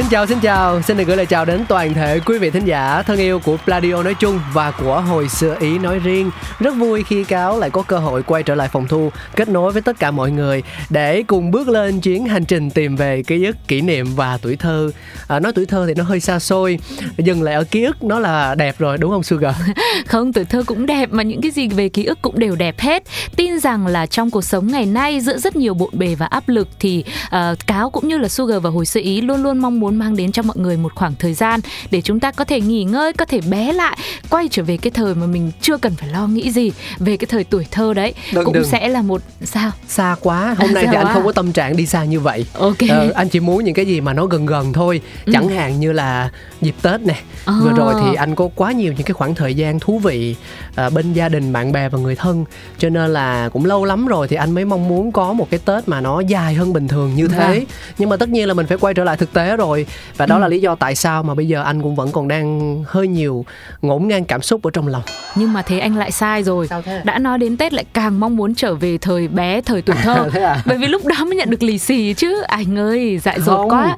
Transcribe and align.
Xin 0.00 0.08
chào, 0.08 0.26
xin 0.26 0.40
chào, 0.40 0.82
xin 0.82 0.96
được 0.96 1.04
gửi 1.04 1.16
lời 1.16 1.26
chào 1.26 1.44
đến 1.44 1.64
toàn 1.68 1.94
thể 1.94 2.20
quý 2.20 2.38
vị 2.38 2.50
thính 2.50 2.64
giả 2.64 3.02
thân 3.02 3.18
yêu 3.18 3.38
của 3.38 3.56
Pladio 3.64 4.02
nói 4.02 4.14
chung 4.14 4.40
và 4.52 4.70
của 4.70 5.00
Hồi 5.00 5.28
xưa 5.28 5.56
Ý 5.60 5.78
nói 5.78 5.98
riêng. 5.98 6.30
Rất 6.58 6.74
vui 6.76 7.02
khi 7.02 7.24
Cáo 7.24 7.58
lại 7.58 7.70
có 7.70 7.82
cơ 7.82 7.98
hội 7.98 8.22
quay 8.22 8.42
trở 8.42 8.54
lại 8.54 8.68
phòng 8.72 8.88
thu, 8.88 9.10
kết 9.36 9.48
nối 9.48 9.72
với 9.72 9.82
tất 9.82 9.98
cả 9.98 10.10
mọi 10.10 10.30
người 10.30 10.62
để 10.90 11.22
cùng 11.22 11.50
bước 11.50 11.68
lên 11.68 12.00
chuyến 12.00 12.26
hành 12.26 12.44
trình 12.44 12.70
tìm 12.70 12.96
về 12.96 13.22
ký 13.22 13.44
ức, 13.44 13.56
kỷ 13.68 13.80
niệm 13.80 14.06
và 14.14 14.38
tuổi 14.42 14.56
thơ. 14.56 14.90
À, 15.28 15.40
nói 15.40 15.52
tuổi 15.52 15.66
thơ 15.66 15.84
thì 15.88 15.94
nó 15.94 16.04
hơi 16.04 16.20
xa 16.20 16.38
xôi, 16.38 16.78
dừng 17.18 17.42
lại 17.42 17.54
ở 17.54 17.64
ký 17.64 17.84
ức 17.84 18.04
nó 18.04 18.18
là 18.18 18.54
đẹp 18.54 18.74
rồi 18.78 18.98
đúng 18.98 19.10
không 19.10 19.22
Sugar? 19.22 19.54
Không, 20.06 20.32
tuổi 20.32 20.44
thơ 20.44 20.62
cũng 20.66 20.86
đẹp 20.86 21.08
mà 21.12 21.22
những 21.22 21.40
cái 21.40 21.50
gì 21.50 21.68
về 21.68 21.88
ký 21.88 22.04
ức 22.04 22.18
cũng 22.22 22.38
đều 22.38 22.56
đẹp 22.56 22.80
hết. 22.80 23.02
Tin 23.36 23.60
rằng 23.60 23.86
là 23.86 24.06
trong 24.06 24.30
cuộc 24.30 24.44
sống 24.44 24.66
ngày 24.66 24.86
nay 24.86 25.20
giữa 25.20 25.38
rất 25.38 25.56
nhiều 25.56 25.74
bộn 25.74 25.90
bề 25.92 26.14
và 26.14 26.26
áp 26.26 26.48
lực 26.48 26.68
thì 26.78 27.04
uh, 27.26 27.66
Cáo 27.66 27.90
cũng 27.90 28.08
như 28.08 28.18
là 28.18 28.28
Sugar 28.28 28.62
và 28.62 28.70
Hồi 28.70 28.86
xưa 28.86 29.00
Ý 29.00 29.20
luôn 29.20 29.42
luôn 29.42 29.58
mong 29.58 29.80
muốn 29.80 29.89
mang 29.98 30.16
đến 30.16 30.32
cho 30.32 30.42
mọi 30.42 30.56
người 30.56 30.76
một 30.76 30.92
khoảng 30.94 31.14
thời 31.18 31.34
gian 31.34 31.60
để 31.90 32.00
chúng 32.00 32.20
ta 32.20 32.30
có 32.32 32.44
thể 32.44 32.60
nghỉ 32.60 32.84
ngơi, 32.84 33.12
có 33.12 33.24
thể 33.24 33.40
bé 33.50 33.72
lại, 33.72 33.98
quay 34.30 34.48
trở 34.50 34.62
về 34.62 34.76
cái 34.76 34.90
thời 34.90 35.14
mà 35.14 35.26
mình 35.26 35.52
chưa 35.60 35.76
cần 35.76 35.94
phải 35.96 36.08
lo 36.08 36.26
nghĩ 36.26 36.50
gì 36.50 36.72
về 36.98 37.16
cái 37.16 37.26
thời 37.26 37.44
tuổi 37.44 37.66
thơ 37.70 37.94
đấy. 37.94 38.14
Đừng, 38.34 38.44
cũng 38.44 38.54
đừng. 38.54 38.64
sẽ 38.64 38.88
là 38.88 39.02
một 39.02 39.22
sao? 39.44 39.70
Xa 39.88 40.16
quá, 40.20 40.54
hôm 40.58 40.74
nay 40.74 40.84
Xa 40.84 40.90
thì 40.90 40.96
anh 40.96 41.06
quá. 41.06 41.12
không 41.14 41.24
có 41.24 41.32
tâm 41.32 41.52
trạng 41.52 41.76
đi 41.76 41.86
xa 41.86 42.04
như 42.04 42.20
vậy. 42.20 42.46
Ok. 42.58 42.76
Ờ, 42.88 43.10
anh 43.14 43.28
chỉ 43.28 43.40
muốn 43.40 43.64
những 43.64 43.74
cái 43.74 43.86
gì 43.86 44.00
mà 44.00 44.12
nó 44.12 44.26
gần 44.26 44.46
gần 44.46 44.72
thôi 44.72 45.00
chẳng 45.32 45.48
hạn 45.48 45.80
như 45.80 45.92
là 45.92 46.30
dịp 46.60 46.74
tết 46.82 47.00
nè 47.00 47.14
Ờ. 47.44 47.60
vừa 47.64 47.72
rồi 47.72 47.94
thì 48.02 48.14
anh 48.14 48.34
có 48.34 48.48
quá 48.54 48.72
nhiều 48.72 48.92
những 48.92 49.02
cái 49.06 49.12
khoảng 49.14 49.34
thời 49.34 49.54
gian 49.54 49.80
thú 49.80 49.98
vị 49.98 50.36
à, 50.74 50.90
bên 50.90 51.12
gia 51.12 51.28
đình 51.28 51.52
bạn 51.52 51.72
bè 51.72 51.88
và 51.88 51.98
người 51.98 52.16
thân 52.16 52.44
cho 52.78 52.88
nên 52.88 53.12
là 53.12 53.48
cũng 53.52 53.64
lâu 53.64 53.84
lắm 53.84 54.06
rồi 54.06 54.28
thì 54.28 54.36
anh 54.36 54.50
mới 54.54 54.64
mong 54.64 54.88
muốn 54.88 55.12
có 55.12 55.32
một 55.32 55.50
cái 55.50 55.60
tết 55.64 55.88
mà 55.88 56.00
nó 56.00 56.20
dài 56.20 56.54
hơn 56.54 56.72
bình 56.72 56.88
thường 56.88 57.14
như 57.16 57.28
thế 57.28 57.38
Vâng. 57.58 57.64
nhưng 57.98 58.08
mà 58.08 58.16
tất 58.16 58.28
nhiên 58.28 58.48
là 58.48 58.54
mình 58.54 58.66
phải 58.66 58.78
quay 58.78 58.94
trở 58.94 59.04
lại 59.04 59.16
thực 59.16 59.32
tế 59.32 59.56
rồi 59.56 59.79
và 60.16 60.26
đó 60.26 60.38
là 60.38 60.48
lý 60.48 60.60
do 60.60 60.74
tại 60.74 60.94
sao 60.94 61.22
mà 61.22 61.34
bây 61.34 61.48
giờ 61.48 61.62
anh 61.62 61.82
cũng 61.82 61.94
vẫn 61.94 62.12
còn 62.12 62.28
đang 62.28 62.82
hơi 62.86 63.08
nhiều 63.08 63.44
ngổn 63.82 64.08
ngang 64.08 64.24
cảm 64.24 64.42
xúc 64.42 64.62
ở 64.62 64.70
trong 64.70 64.88
lòng 64.88 65.02
Nhưng 65.34 65.52
mà 65.52 65.62
thế 65.62 65.78
anh 65.78 65.96
lại 65.96 66.10
sai 66.10 66.42
rồi. 66.42 66.68
Đã 67.04 67.18
nói 67.18 67.38
đến 67.38 67.56
Tết 67.56 67.72
lại 67.72 67.84
càng 67.92 68.20
mong 68.20 68.36
muốn 68.36 68.54
trở 68.54 68.74
về 68.74 68.98
thời 68.98 69.28
bé, 69.28 69.60
thời 69.60 69.82
tuổi 69.82 69.96
thơ. 70.02 70.28
Thế 70.32 70.42
à? 70.42 70.62
Bởi 70.66 70.78
vì 70.78 70.86
lúc 70.86 71.06
đó 71.06 71.24
mới 71.24 71.36
nhận 71.36 71.50
được 71.50 71.62
lì 71.62 71.78
xì 71.78 72.14
chứ. 72.14 72.42
Anh 72.42 72.78
ơi, 72.78 73.18
dại 73.18 73.40
dột 73.40 73.70
quá. 73.70 73.96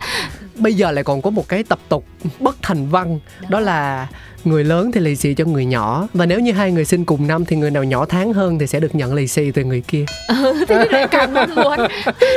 Bây 0.56 0.75
giờ 0.75 0.91
lại 0.91 1.05
còn 1.05 1.22
có 1.22 1.31
một 1.31 1.48
cái 1.48 1.62
tập 1.62 1.78
tục 1.89 2.05
bất 2.41 2.56
thành 2.62 2.89
văn. 2.89 3.19
Đó 3.48 3.61
là 3.61 4.08
người 4.45 4.64
lớn 4.64 4.92
thì 4.92 5.00
lì 5.00 5.17
xì 5.17 5.34
cho 5.34 5.44
người 5.44 5.64
nhỏ. 5.64 6.09
Và 6.14 6.27
nếu 6.27 6.41
như 6.41 6.53
hai 6.53 6.72
người 6.72 6.84
sinh 6.84 7.05
cùng 7.05 7.27
năm 7.27 7.44
thì 7.44 7.56
người 7.56 7.70
nào 7.70 7.84
nhỏ 7.84 8.05
tháng 8.05 8.33
hơn 8.33 8.59
thì 8.59 8.67
sẽ 8.67 8.81
được 8.81 8.94
nhận 8.94 9.14
lì 9.14 9.27
xì 9.27 9.50
từ 9.50 9.64
người 9.64 9.81
kia. 9.89 10.05
Ừ, 10.42 10.64
thế 10.69 10.78
thì 10.83 10.89
lại 10.91 11.09
càng 11.11 11.34
mong 11.34 11.55
muốn 11.55 11.78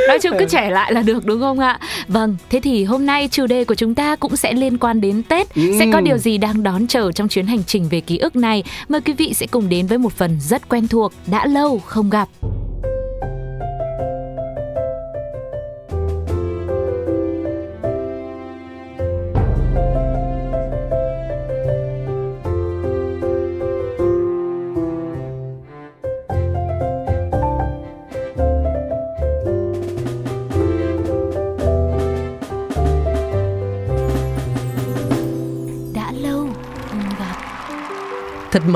nói 0.08 0.18
chung 0.22 0.36
cứ 0.38 0.44
trẻ 0.44 0.70
lại 0.70 0.92
là 0.92 1.02
được 1.02 1.26
đúng 1.26 1.40
không 1.40 1.58
ạ? 1.58 1.78
Vâng 2.08 2.36
thế 2.50 2.60
thì 2.62 2.84
hôm 2.84 3.06
nay 3.06 3.28
chủ 3.30 3.46
đề 3.46 3.64
của 3.64 3.74
chúng 3.74 3.94
ta 3.94 4.16
cũng 4.16 4.36
sẽ 4.36 4.52
liên 4.52 4.78
quan 4.78 5.00
đến 5.00 5.22
tết. 5.22 5.46
Sẽ 5.78 5.86
có 5.92 6.00
điều 6.00 6.18
gì 6.18 6.38
đang 6.38 6.62
đón 6.62 6.86
chờ 6.86 7.12
trong 7.12 7.28
chuyến 7.28 7.46
hành 7.46 7.64
trình 7.64 7.88
về 7.88 8.00
ký 8.00 8.18
ức 8.18 8.36
này? 8.36 8.62
Mời 8.88 9.00
quý 9.00 9.12
vị 9.12 9.34
sẽ 9.34 9.46
cùng 9.46 9.68
đến 9.68 9.86
với 9.86 9.98
một 9.98 10.12
phần 10.12 10.38
rất 10.40 10.68
quen 10.68 10.88
thuộc 10.88 11.12
đã 11.26 11.46
lâu 11.46 11.78
không 11.78 12.10
gặp 12.10 12.28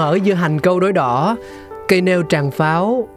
mở 0.01 0.19
giữa 0.23 0.35
hành 0.35 0.61
câu 0.61 0.81
đối 0.81 0.93
đỏ 0.93 1.37
cây 1.89 2.01
nêu 2.01 2.23
tràng 2.29 2.51
pháo 2.51 3.09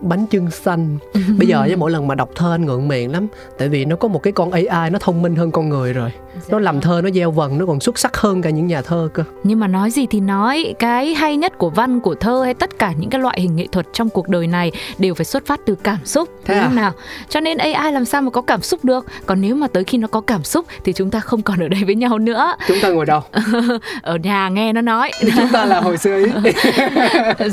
bánh 0.00 0.26
chưng 0.26 0.50
xanh 0.50 0.98
bây 1.38 1.48
giờ 1.48 1.60
với 1.66 1.76
mỗi 1.76 1.90
lần 1.90 2.06
mà 2.06 2.14
đọc 2.14 2.30
thơ 2.34 2.54
anh 2.54 2.64
ngượng 2.64 2.88
miệng 2.88 3.12
lắm 3.12 3.26
tại 3.58 3.68
vì 3.68 3.84
nó 3.84 3.96
có 3.96 4.08
một 4.08 4.22
cái 4.22 4.32
con 4.32 4.50
AI 4.50 4.90
nó 4.90 4.98
thông 4.98 5.22
minh 5.22 5.36
hơn 5.36 5.50
con 5.50 5.68
người 5.68 5.92
rồi 5.92 6.10
nó 6.48 6.58
làm 6.58 6.80
thơ 6.80 7.00
nó 7.04 7.10
gieo 7.10 7.30
vần 7.30 7.58
nó 7.58 7.66
còn 7.66 7.80
xuất 7.80 7.98
sắc 7.98 8.16
hơn 8.16 8.42
cả 8.42 8.50
những 8.50 8.66
nhà 8.66 8.82
thơ 8.82 9.08
cơ 9.14 9.22
Nhưng 9.42 9.60
mà 9.60 9.66
nói 9.66 9.90
gì 9.90 10.06
thì 10.10 10.20
nói, 10.20 10.74
cái 10.78 11.14
hay 11.14 11.36
nhất 11.36 11.58
của 11.58 11.70
văn, 11.70 12.00
của 12.00 12.14
thơ 12.14 12.42
hay 12.44 12.54
tất 12.54 12.78
cả 12.78 12.92
những 12.98 13.10
cái 13.10 13.20
loại 13.20 13.40
hình 13.40 13.56
nghệ 13.56 13.66
thuật 13.72 13.86
trong 13.92 14.08
cuộc 14.10 14.28
đời 14.28 14.46
này 14.46 14.72
đều 14.98 15.14
phải 15.14 15.24
xuất 15.24 15.46
phát 15.46 15.60
từ 15.66 15.74
cảm 15.74 15.98
xúc, 16.04 16.28
Thế 16.44 16.54
à? 16.54 16.70
nào? 16.74 16.92
Cho 17.28 17.40
nên 17.40 17.58
AI 17.58 17.92
làm 17.92 18.04
sao 18.04 18.22
mà 18.22 18.30
có 18.30 18.42
cảm 18.42 18.62
xúc 18.62 18.84
được? 18.84 19.06
Còn 19.26 19.40
nếu 19.40 19.54
mà 19.54 19.66
tới 19.66 19.84
khi 19.84 19.98
nó 19.98 20.08
có 20.08 20.20
cảm 20.20 20.44
xúc 20.44 20.66
thì 20.84 20.92
chúng 20.92 21.10
ta 21.10 21.20
không 21.20 21.42
còn 21.42 21.58
ở 21.60 21.68
đây 21.68 21.84
với 21.84 21.94
nhau 21.94 22.18
nữa. 22.18 22.54
chúng 22.68 22.76
ta 22.82 22.88
ngồi 22.88 23.06
đâu 23.06 23.20
ở 24.02 24.16
nhà 24.16 24.48
nghe 24.48 24.72
nó 24.72 24.80
nói. 24.80 25.10
chúng 25.36 25.48
ta 25.52 25.64
là 25.64 25.80
hồi 25.80 25.96
xưa 25.96 26.16
ý 26.16 26.52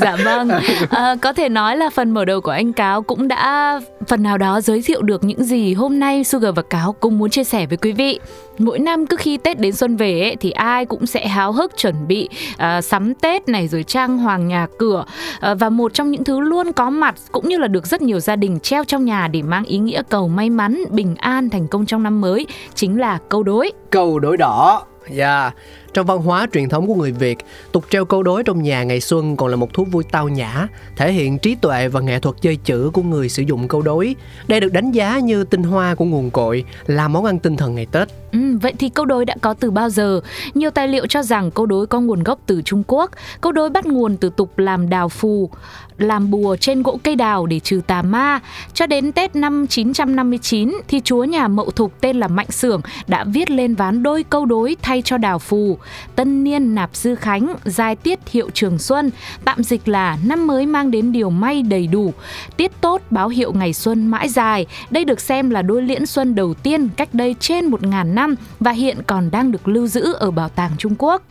dạ 0.00 0.16
vâng. 0.24 0.48
À, 0.90 1.16
có 1.22 1.32
thể 1.32 1.48
nói 1.48 1.76
là 1.76 1.90
phần 1.90 2.10
mở 2.10 2.24
đầu 2.24 2.37
của 2.40 2.50
anh 2.50 2.72
Cáo 2.72 3.02
cũng 3.02 3.28
đã 3.28 3.80
phần 4.06 4.22
nào 4.22 4.38
đó 4.38 4.60
giới 4.60 4.82
thiệu 4.82 5.02
được 5.02 5.24
những 5.24 5.44
gì 5.44 5.74
hôm 5.74 6.00
nay 6.00 6.24
Sugar 6.24 6.54
và 6.54 6.62
Cáo 6.62 6.92
cũng 6.92 7.18
muốn 7.18 7.30
chia 7.30 7.44
sẻ 7.44 7.66
với 7.66 7.76
quý 7.76 7.92
vị. 7.92 8.20
Mỗi 8.58 8.78
năm 8.78 9.06
cứ 9.06 9.16
khi 9.16 9.36
Tết 9.36 9.60
đến 9.60 9.72
xuân 9.72 9.96
về 9.96 10.20
ấy, 10.20 10.36
thì 10.40 10.50
ai 10.50 10.84
cũng 10.84 11.06
sẽ 11.06 11.28
háo 11.28 11.52
hức 11.52 11.76
chuẩn 11.76 12.08
bị 12.08 12.28
uh, 12.52 12.84
sắm 12.84 13.14
Tết 13.14 13.48
này 13.48 13.68
rồi 13.68 13.82
trang 13.82 14.18
hoàng 14.18 14.48
nhà 14.48 14.66
cửa 14.78 15.04
uh, 15.50 15.58
và 15.58 15.68
một 15.68 15.94
trong 15.94 16.10
những 16.10 16.24
thứ 16.24 16.40
luôn 16.40 16.72
có 16.72 16.90
mặt 16.90 17.14
cũng 17.32 17.48
như 17.48 17.58
là 17.58 17.68
được 17.68 17.86
rất 17.86 18.02
nhiều 18.02 18.20
gia 18.20 18.36
đình 18.36 18.60
treo 18.60 18.84
trong 18.84 19.04
nhà 19.04 19.28
để 19.28 19.42
mang 19.42 19.64
ý 19.64 19.78
nghĩa 19.78 20.02
cầu 20.08 20.28
may 20.28 20.50
mắn, 20.50 20.84
bình 20.90 21.14
an, 21.14 21.50
thành 21.50 21.68
công 21.68 21.86
trong 21.86 22.02
năm 22.02 22.20
mới 22.20 22.46
chính 22.74 23.00
là 23.00 23.18
câu 23.28 23.42
đối. 23.42 23.72
câu 23.90 24.18
đối 24.18 24.36
đỏ 24.36 24.84
Dạ, 25.10 25.50
trong 25.94 26.06
văn 26.06 26.18
hóa 26.18 26.46
truyền 26.52 26.68
thống 26.68 26.86
của 26.86 26.94
người 26.94 27.12
Việt, 27.12 27.38
tục 27.72 27.84
treo 27.90 28.04
câu 28.04 28.22
đối 28.22 28.42
trong 28.42 28.62
nhà 28.62 28.82
ngày 28.82 29.00
xuân 29.00 29.36
còn 29.36 29.48
là 29.48 29.56
một 29.56 29.72
thú 29.72 29.84
vui 29.84 30.04
tao 30.10 30.28
nhã, 30.28 30.68
thể 30.96 31.12
hiện 31.12 31.38
trí 31.38 31.54
tuệ 31.54 31.88
và 31.88 32.00
nghệ 32.00 32.18
thuật 32.18 32.36
chơi 32.40 32.56
chữ 32.56 32.90
của 32.92 33.02
người 33.02 33.28
sử 33.28 33.42
dụng 33.42 33.68
câu 33.68 33.82
đối. 33.82 34.16
Đây 34.48 34.60
được 34.60 34.72
đánh 34.72 34.92
giá 34.92 35.18
như 35.18 35.44
tinh 35.44 35.62
hoa 35.62 35.94
của 35.94 36.04
nguồn 36.04 36.30
cội, 36.30 36.64
là 36.86 37.08
món 37.08 37.24
ăn 37.24 37.38
tinh 37.38 37.56
thần 37.56 37.74
ngày 37.74 37.86
Tết. 37.86 38.08
Ừ, 38.32 38.58
vậy 38.62 38.72
thì 38.78 38.88
câu 38.88 39.04
đối 39.04 39.24
đã 39.24 39.34
có 39.40 39.54
từ 39.54 39.70
bao 39.70 39.90
giờ? 39.90 40.20
Nhiều 40.54 40.70
tài 40.70 40.88
liệu 40.88 41.06
cho 41.06 41.22
rằng 41.22 41.50
câu 41.50 41.66
đối 41.66 41.86
có 41.86 42.00
nguồn 42.00 42.22
gốc 42.22 42.38
từ 42.46 42.62
Trung 42.62 42.82
Quốc. 42.86 43.10
Câu 43.40 43.52
đối 43.52 43.70
bắt 43.70 43.86
nguồn 43.86 44.16
từ 44.16 44.30
tục 44.36 44.58
làm 44.58 44.88
đào 44.88 45.08
phù, 45.08 45.50
làm 45.98 46.30
bùa 46.30 46.56
trên 46.56 46.82
gỗ 46.82 46.98
cây 47.02 47.16
đào 47.16 47.46
để 47.46 47.60
trừ 47.60 47.80
tà 47.86 48.02
ma. 48.02 48.40
Cho 48.74 48.86
đến 48.86 49.12
Tết 49.12 49.36
năm 49.36 49.66
959 49.66 50.72
thì 50.88 51.00
chúa 51.04 51.24
nhà 51.24 51.48
Mậu 51.48 51.70
Thục 51.70 52.00
tên 52.00 52.20
là 52.20 52.28
Mạnh 52.28 52.50
Sưởng 52.50 52.80
đã 53.06 53.24
viết 53.24 53.50
lên 53.50 53.74
ván 53.74 54.02
đôi 54.02 54.22
câu 54.22 54.46
đối 54.46 54.76
thay 54.82 55.02
cho 55.02 55.18
đào 55.18 55.38
phù. 55.38 55.77
Tân 56.16 56.44
niên 56.44 56.74
nạp 56.74 56.96
dư 56.96 57.14
khánh, 57.14 57.54
giai 57.64 57.96
tiết 57.96 58.28
hiệu 58.28 58.50
trường 58.54 58.78
xuân, 58.78 59.10
tạm 59.44 59.62
dịch 59.62 59.88
là 59.88 60.18
năm 60.24 60.46
mới 60.46 60.66
mang 60.66 60.90
đến 60.90 61.12
điều 61.12 61.30
may 61.30 61.62
đầy 61.62 61.86
đủ. 61.86 62.12
Tiết 62.56 62.72
tốt 62.80 63.02
báo 63.10 63.28
hiệu 63.28 63.52
ngày 63.52 63.72
xuân 63.72 64.06
mãi 64.06 64.28
dài. 64.28 64.66
Đây 64.90 65.04
được 65.04 65.20
xem 65.20 65.50
là 65.50 65.62
đôi 65.62 65.82
liễn 65.82 66.06
xuân 66.06 66.34
đầu 66.34 66.54
tiên 66.54 66.88
cách 66.96 67.08
đây 67.12 67.36
trên 67.40 67.70
1.000 67.70 68.14
năm 68.14 68.34
và 68.60 68.70
hiện 68.70 68.98
còn 69.06 69.30
đang 69.30 69.52
được 69.52 69.68
lưu 69.68 69.86
giữ 69.86 70.12
ở 70.12 70.30
bảo 70.30 70.48
tàng 70.48 70.70
Trung 70.78 70.94
Quốc. 70.98 71.22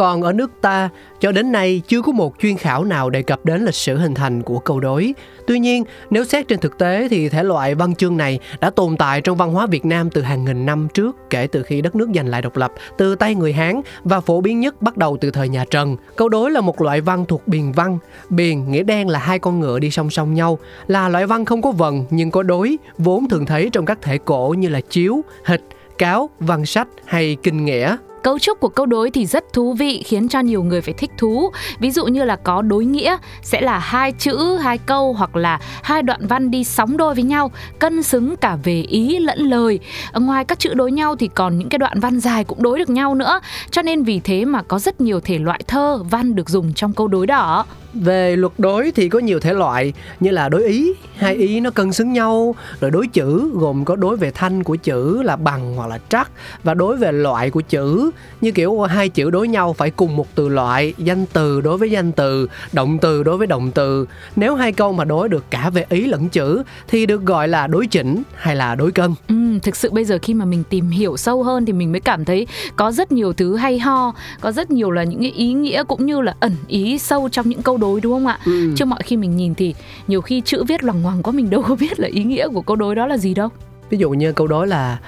Còn 0.00 0.22
ở 0.22 0.32
nước 0.32 0.50
ta, 0.60 0.88
cho 1.20 1.32
đến 1.32 1.52
nay 1.52 1.82
chưa 1.86 2.02
có 2.02 2.12
một 2.12 2.34
chuyên 2.38 2.56
khảo 2.56 2.84
nào 2.84 3.10
đề 3.10 3.22
cập 3.22 3.44
đến 3.44 3.64
lịch 3.64 3.74
sử 3.74 3.96
hình 3.96 4.14
thành 4.14 4.42
của 4.42 4.58
câu 4.58 4.80
đối. 4.80 5.14
Tuy 5.46 5.58
nhiên, 5.58 5.84
nếu 6.10 6.24
xét 6.24 6.48
trên 6.48 6.58
thực 6.58 6.78
tế 6.78 7.08
thì 7.10 7.28
thể 7.28 7.42
loại 7.42 7.74
văn 7.74 7.94
chương 7.94 8.16
này 8.16 8.38
đã 8.60 8.70
tồn 8.70 8.96
tại 8.96 9.20
trong 9.20 9.36
văn 9.36 9.52
hóa 9.52 9.66
Việt 9.66 9.84
Nam 9.84 10.10
từ 10.10 10.22
hàng 10.22 10.44
nghìn 10.44 10.66
năm 10.66 10.88
trước 10.94 11.16
kể 11.30 11.46
từ 11.46 11.62
khi 11.62 11.80
đất 11.80 11.96
nước 11.96 12.08
giành 12.14 12.26
lại 12.26 12.42
độc 12.42 12.56
lập 12.56 12.72
từ 12.98 13.14
tay 13.14 13.34
người 13.34 13.52
Hán 13.52 13.80
và 14.04 14.20
phổ 14.20 14.40
biến 14.40 14.60
nhất 14.60 14.82
bắt 14.82 14.96
đầu 14.96 15.16
từ 15.20 15.30
thời 15.30 15.48
nhà 15.48 15.64
Trần. 15.70 15.96
Câu 16.16 16.28
đối 16.28 16.50
là 16.50 16.60
một 16.60 16.82
loại 16.82 17.00
văn 17.00 17.24
thuộc 17.28 17.48
biền 17.48 17.72
văn. 17.72 17.98
Biền 18.28 18.70
nghĩa 18.70 18.82
đen 18.82 19.08
là 19.08 19.18
hai 19.18 19.38
con 19.38 19.60
ngựa 19.60 19.78
đi 19.78 19.90
song 19.90 20.10
song 20.10 20.34
nhau, 20.34 20.58
là 20.86 21.08
loại 21.08 21.26
văn 21.26 21.44
không 21.44 21.62
có 21.62 21.70
vần 21.70 22.04
nhưng 22.10 22.30
có 22.30 22.42
đối, 22.42 22.76
vốn 22.98 23.28
thường 23.28 23.46
thấy 23.46 23.70
trong 23.72 23.86
các 23.86 24.02
thể 24.02 24.18
cổ 24.18 24.54
như 24.58 24.68
là 24.68 24.80
chiếu, 24.80 25.20
hịch, 25.44 25.62
cáo, 25.98 26.30
văn 26.38 26.66
sách 26.66 26.88
hay 27.04 27.36
kinh 27.42 27.64
nghĩa. 27.64 27.96
Cấu 28.22 28.38
trúc 28.38 28.60
của 28.60 28.68
câu 28.68 28.86
đối 28.86 29.10
thì 29.10 29.26
rất 29.26 29.52
thú 29.52 29.72
vị 29.72 30.02
khiến 30.06 30.28
cho 30.28 30.40
nhiều 30.40 30.62
người 30.62 30.80
phải 30.80 30.94
thích 30.94 31.10
thú. 31.18 31.50
Ví 31.78 31.90
dụ 31.90 32.06
như 32.06 32.24
là 32.24 32.36
có 32.36 32.62
đối 32.62 32.84
nghĩa 32.84 33.16
sẽ 33.42 33.60
là 33.60 33.78
hai 33.78 34.12
chữ, 34.12 34.56
hai 34.62 34.78
câu 34.78 35.12
hoặc 35.12 35.36
là 35.36 35.60
hai 35.82 36.02
đoạn 36.02 36.26
văn 36.26 36.50
đi 36.50 36.64
sóng 36.64 36.96
đôi 36.96 37.14
với 37.14 37.24
nhau, 37.24 37.50
cân 37.78 38.02
xứng 38.02 38.36
cả 38.36 38.56
về 38.64 38.82
ý 38.82 39.18
lẫn 39.18 39.38
lời. 39.38 39.78
Ngoài 40.14 40.44
các 40.44 40.58
chữ 40.58 40.74
đối 40.74 40.92
nhau 40.92 41.16
thì 41.16 41.28
còn 41.28 41.58
những 41.58 41.68
cái 41.68 41.78
đoạn 41.78 42.00
văn 42.00 42.20
dài 42.20 42.44
cũng 42.44 42.62
đối 42.62 42.78
được 42.78 42.90
nhau 42.90 43.14
nữa. 43.14 43.40
Cho 43.70 43.82
nên 43.82 44.02
vì 44.02 44.20
thế 44.20 44.44
mà 44.44 44.62
có 44.62 44.78
rất 44.78 45.00
nhiều 45.00 45.20
thể 45.20 45.38
loại 45.38 45.60
thơ, 45.66 46.02
văn 46.10 46.34
được 46.34 46.50
dùng 46.50 46.72
trong 46.72 46.92
câu 46.92 47.08
đối 47.08 47.26
đó. 47.26 47.66
Về 47.94 48.36
luật 48.36 48.52
đối 48.58 48.90
thì 48.90 49.08
có 49.08 49.18
nhiều 49.18 49.40
thể 49.40 49.52
loại 49.52 49.92
như 50.20 50.30
là 50.30 50.48
đối 50.48 50.64
ý, 50.64 50.92
hai 51.16 51.34
ý 51.34 51.60
nó 51.60 51.70
cân 51.70 51.92
xứng 51.92 52.12
nhau, 52.12 52.54
rồi 52.80 52.90
đối 52.90 53.06
chữ 53.06 53.50
gồm 53.54 53.84
có 53.84 53.96
đối 53.96 54.16
về 54.16 54.30
thanh 54.30 54.64
của 54.64 54.76
chữ 54.76 55.22
là 55.22 55.36
bằng 55.36 55.74
hoặc 55.76 55.86
là 55.86 55.98
trắc 56.08 56.30
và 56.64 56.74
đối 56.74 56.96
về 56.96 57.12
loại 57.12 57.50
của 57.50 57.60
chữ 57.60 58.10
như 58.40 58.50
kiểu 58.50 58.80
hai 58.80 59.08
chữ 59.08 59.30
đối 59.30 59.48
nhau 59.48 59.72
phải 59.72 59.90
cùng 59.90 60.16
một 60.16 60.26
từ 60.34 60.48
loại, 60.48 60.94
danh 60.98 61.26
từ 61.32 61.60
đối 61.60 61.78
với 61.78 61.90
danh 61.90 62.12
từ, 62.12 62.48
động 62.72 62.98
từ 62.98 63.22
đối 63.22 63.36
với 63.36 63.46
động 63.46 63.70
từ. 63.70 64.06
Nếu 64.36 64.54
hai 64.54 64.72
câu 64.72 64.92
mà 64.92 65.04
đối 65.04 65.28
được 65.28 65.44
cả 65.50 65.70
về 65.70 65.84
ý 65.88 66.06
lẫn 66.06 66.28
chữ 66.28 66.62
thì 66.88 67.06
được 67.06 67.22
gọi 67.22 67.48
là 67.48 67.66
đối 67.66 67.86
chỉnh 67.86 68.22
hay 68.34 68.56
là 68.56 68.74
đối 68.74 68.92
cân. 68.92 69.14
Ừ, 69.28 69.34
thực 69.62 69.76
sự 69.76 69.90
bây 69.90 70.04
giờ 70.04 70.18
khi 70.22 70.34
mà 70.34 70.44
mình 70.44 70.62
tìm 70.70 70.90
hiểu 70.90 71.16
sâu 71.16 71.42
hơn 71.42 71.66
thì 71.66 71.72
mình 71.72 71.92
mới 71.92 72.00
cảm 72.00 72.24
thấy 72.24 72.46
có 72.76 72.92
rất 72.92 73.12
nhiều 73.12 73.32
thứ 73.32 73.56
hay 73.56 73.78
ho, 73.78 74.14
có 74.40 74.52
rất 74.52 74.70
nhiều 74.70 74.90
là 74.90 75.04
những 75.04 75.20
cái 75.20 75.30
ý 75.30 75.52
nghĩa 75.52 75.84
cũng 75.84 76.06
như 76.06 76.20
là 76.20 76.34
ẩn 76.40 76.52
ý 76.68 76.98
sâu 76.98 77.28
trong 77.32 77.48
những 77.48 77.62
câu 77.62 77.76
đối 77.80 78.00
đúng 78.00 78.12
không 78.12 78.26
ạ? 78.26 78.38
Ừ. 78.46 78.74
chứ 78.76 78.84
mọi 78.84 79.00
khi 79.04 79.16
mình 79.16 79.36
nhìn 79.36 79.54
thì 79.54 79.74
nhiều 80.08 80.20
khi 80.20 80.42
chữ 80.44 80.64
viết 80.64 80.84
loằng 80.84 81.02
ngoằng 81.02 81.22
có 81.22 81.32
mình 81.32 81.50
đâu 81.50 81.62
có 81.68 81.74
biết 81.80 82.00
là 82.00 82.08
ý 82.08 82.24
nghĩa 82.24 82.48
của 82.48 82.62
câu 82.62 82.76
đối 82.76 82.94
đó 82.94 83.06
là 83.06 83.16
gì 83.16 83.34
đâu. 83.34 83.48
Ví 83.90 83.98
dụ 83.98 84.10
như 84.10 84.32
câu 84.32 84.46
đối 84.46 84.66
là 84.66 84.98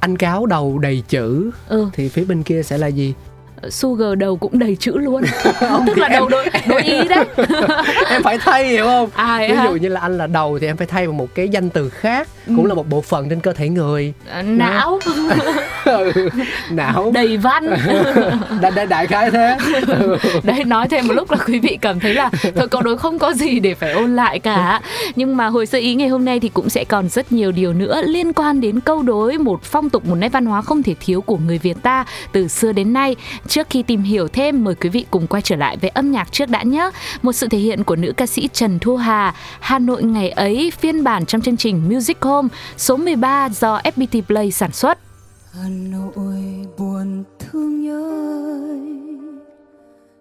anh 0.00 0.16
cáo 0.16 0.46
đầu 0.46 0.78
đầy 0.78 1.02
chữ. 1.08 1.50
Ừ. 1.68 1.86
thì 1.92 2.08
phía 2.08 2.24
bên 2.24 2.42
kia 2.42 2.62
sẽ 2.62 2.78
là 2.78 2.86
gì? 2.86 3.14
Sugar 3.70 4.18
đầu 4.18 4.36
cũng 4.36 4.58
đầy 4.58 4.76
chữ 4.76 4.98
luôn. 4.98 5.22
Tức 5.86 5.98
là 5.98 6.08
đầu 6.08 6.28
đối, 6.28 6.44
đối 6.68 6.82
ý 6.82 7.08
đấy. 7.08 7.24
Em 8.10 8.22
phải 8.22 8.38
thay 8.38 8.68
hiểu 8.68 8.84
không? 8.84 9.10
À, 9.14 9.38
ví 9.48 9.54
dụ 9.68 9.76
như 9.76 9.88
là 9.88 10.00
anh 10.00 10.18
là 10.18 10.26
đầu 10.26 10.58
thì 10.58 10.66
em 10.66 10.76
phải 10.76 10.86
thay 10.86 11.06
bằng 11.06 11.16
một 11.16 11.34
cái 11.34 11.48
danh 11.48 11.70
từ 11.70 11.88
khác 11.88 12.28
ừ. 12.46 12.52
cũng 12.56 12.66
là 12.66 12.74
một 12.74 12.88
bộ 12.88 13.00
phận 13.00 13.28
trên 13.28 13.40
cơ 13.40 13.52
thể 13.52 13.68
người. 13.68 14.12
À, 14.30 14.42
não 14.42 14.98
ừ, 15.98 16.28
não. 16.70 17.10
Đầy 17.14 17.36
văn. 17.36 17.66
Đại, 18.60 18.72
đại, 18.76 18.86
đại 18.86 19.06
khái 19.06 19.30
thế. 19.30 19.56
Đây 20.42 20.64
nói 20.64 20.88
thêm 20.88 21.08
một 21.08 21.14
lúc 21.14 21.30
là 21.30 21.36
quý 21.46 21.58
vị 21.58 21.78
cảm 21.80 22.00
thấy 22.00 22.14
là 22.14 22.30
thôi 22.56 22.68
câu 22.68 22.82
đối 22.82 22.98
không 22.98 23.18
có 23.18 23.32
gì 23.32 23.60
để 23.60 23.74
phải 23.74 23.92
ôn 23.92 24.16
lại 24.16 24.38
cả. 24.38 24.80
Nhưng 25.16 25.36
mà 25.36 25.46
hồi 25.46 25.66
sơ 25.66 25.78
ý 25.78 25.94
ngày 25.94 26.08
hôm 26.08 26.24
nay 26.24 26.40
thì 26.40 26.48
cũng 26.48 26.68
sẽ 26.70 26.84
còn 26.84 27.08
rất 27.08 27.32
nhiều 27.32 27.52
điều 27.52 27.72
nữa 27.72 28.02
liên 28.06 28.32
quan 28.32 28.60
đến 28.60 28.80
câu 28.80 29.02
đối 29.02 29.38
một 29.38 29.62
phong 29.64 29.90
tục 29.90 30.06
một 30.06 30.14
nét 30.14 30.28
văn 30.28 30.46
hóa 30.46 30.62
không 30.62 30.82
thể 30.82 30.94
thiếu 31.00 31.20
của 31.20 31.36
người 31.36 31.58
Việt 31.58 31.76
ta 31.82 32.04
từ 32.32 32.48
xưa 32.48 32.72
đến 32.72 32.92
nay. 32.92 33.16
Trước 33.48 33.66
khi 33.70 33.82
tìm 33.82 34.02
hiểu 34.02 34.28
thêm, 34.28 34.64
mời 34.64 34.74
quý 34.74 34.88
vị 34.88 35.04
cùng 35.10 35.26
quay 35.26 35.42
trở 35.42 35.56
lại 35.56 35.76
với 35.76 35.90
âm 35.90 36.12
nhạc 36.12 36.32
trước 36.32 36.48
đã 36.48 36.62
nhé. 36.62 36.90
Một 37.22 37.32
sự 37.32 37.48
thể 37.48 37.58
hiện 37.58 37.84
của 37.84 37.96
nữ 37.96 38.12
ca 38.16 38.26
sĩ 38.26 38.48
Trần 38.52 38.78
Thu 38.78 38.96
Hà, 38.96 39.34
Hà 39.60 39.78
Nội 39.78 40.02
ngày 40.02 40.30
ấy, 40.30 40.72
phiên 40.78 41.04
bản 41.04 41.26
trong 41.26 41.40
chương 41.40 41.56
trình 41.56 41.82
Music 41.88 42.22
Home 42.22 42.48
số 42.76 42.96
13 42.96 43.48
do 43.48 43.80
FPT 43.84 44.22
Play 44.22 44.50
sản 44.50 44.72
xuất. 44.72 44.98
Hà 45.54 45.68
Nội 45.68 46.66
buồn 46.78 47.24
thương 47.38 47.82
nhớ, 47.82 48.08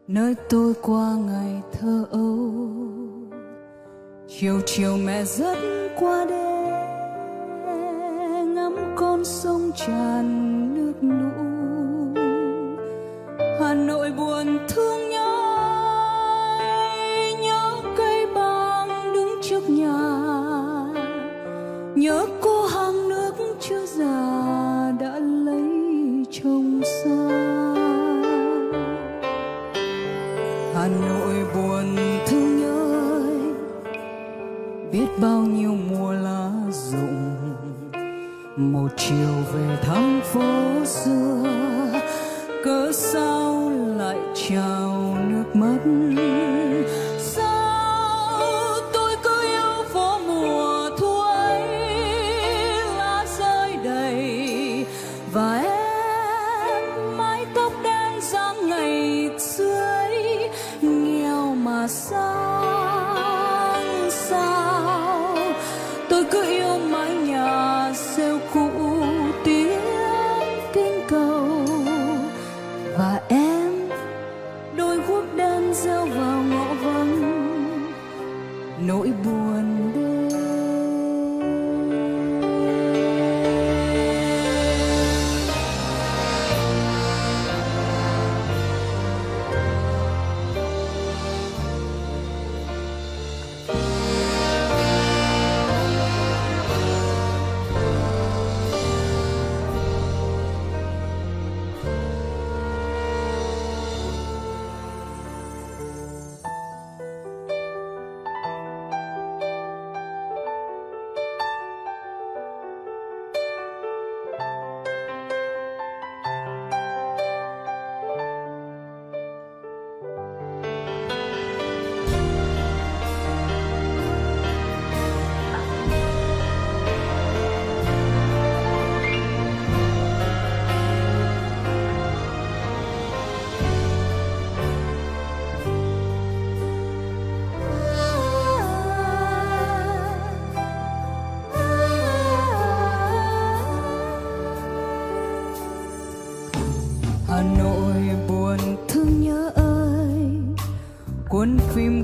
nơi 0.07 0.36
tôi 0.50 0.74
qua 0.81 1.16
ngày 1.28 1.62
thơ 1.72 2.06
ấu. 2.12 2.50
Chiều 4.28 4.62
chiều 4.66 4.98
mẹ 4.98 5.24
rất 5.24 5.57
qua 6.00 6.25
đêm, 6.25 6.74
ngắm 8.56 8.75
con 8.95 9.25
sông 9.25 9.72
tràn 9.75 10.25
nước 10.75 10.94
lũ. 11.01 11.44
Hà 13.60 13.74
nội 13.74 14.12
buồn 14.12 14.57
thương 14.69 14.90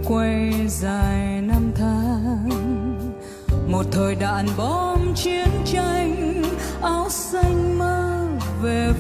quay 0.05 0.53
dài 0.67 1.41
năm 1.41 1.71
tháng. 1.75 2.49
Một 3.67 3.83
thời 3.91 4.15
đạn 4.15 4.45
bom 4.57 5.13
chiến 5.15 5.47
tranh 5.65 6.43
áo 6.81 7.09
xanh 7.09 7.77
mơ 7.77 8.27
về 8.61 8.93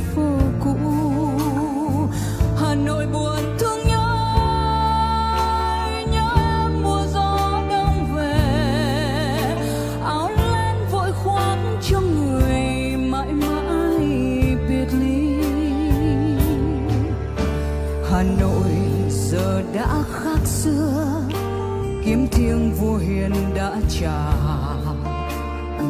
vua 22.79 22.97
hiền 22.97 23.31
đã 23.55 23.71
trả 23.89 24.31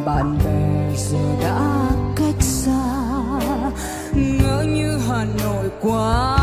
bạn 0.06 0.38
bè 0.44 0.96
giờ 0.96 1.18
đã 1.40 1.90
cách 2.16 2.42
xa, 2.42 3.10
ngỡ 4.14 4.62
như 4.62 4.98
hà 5.08 5.24
nội 5.44 5.70
quá. 5.80 6.37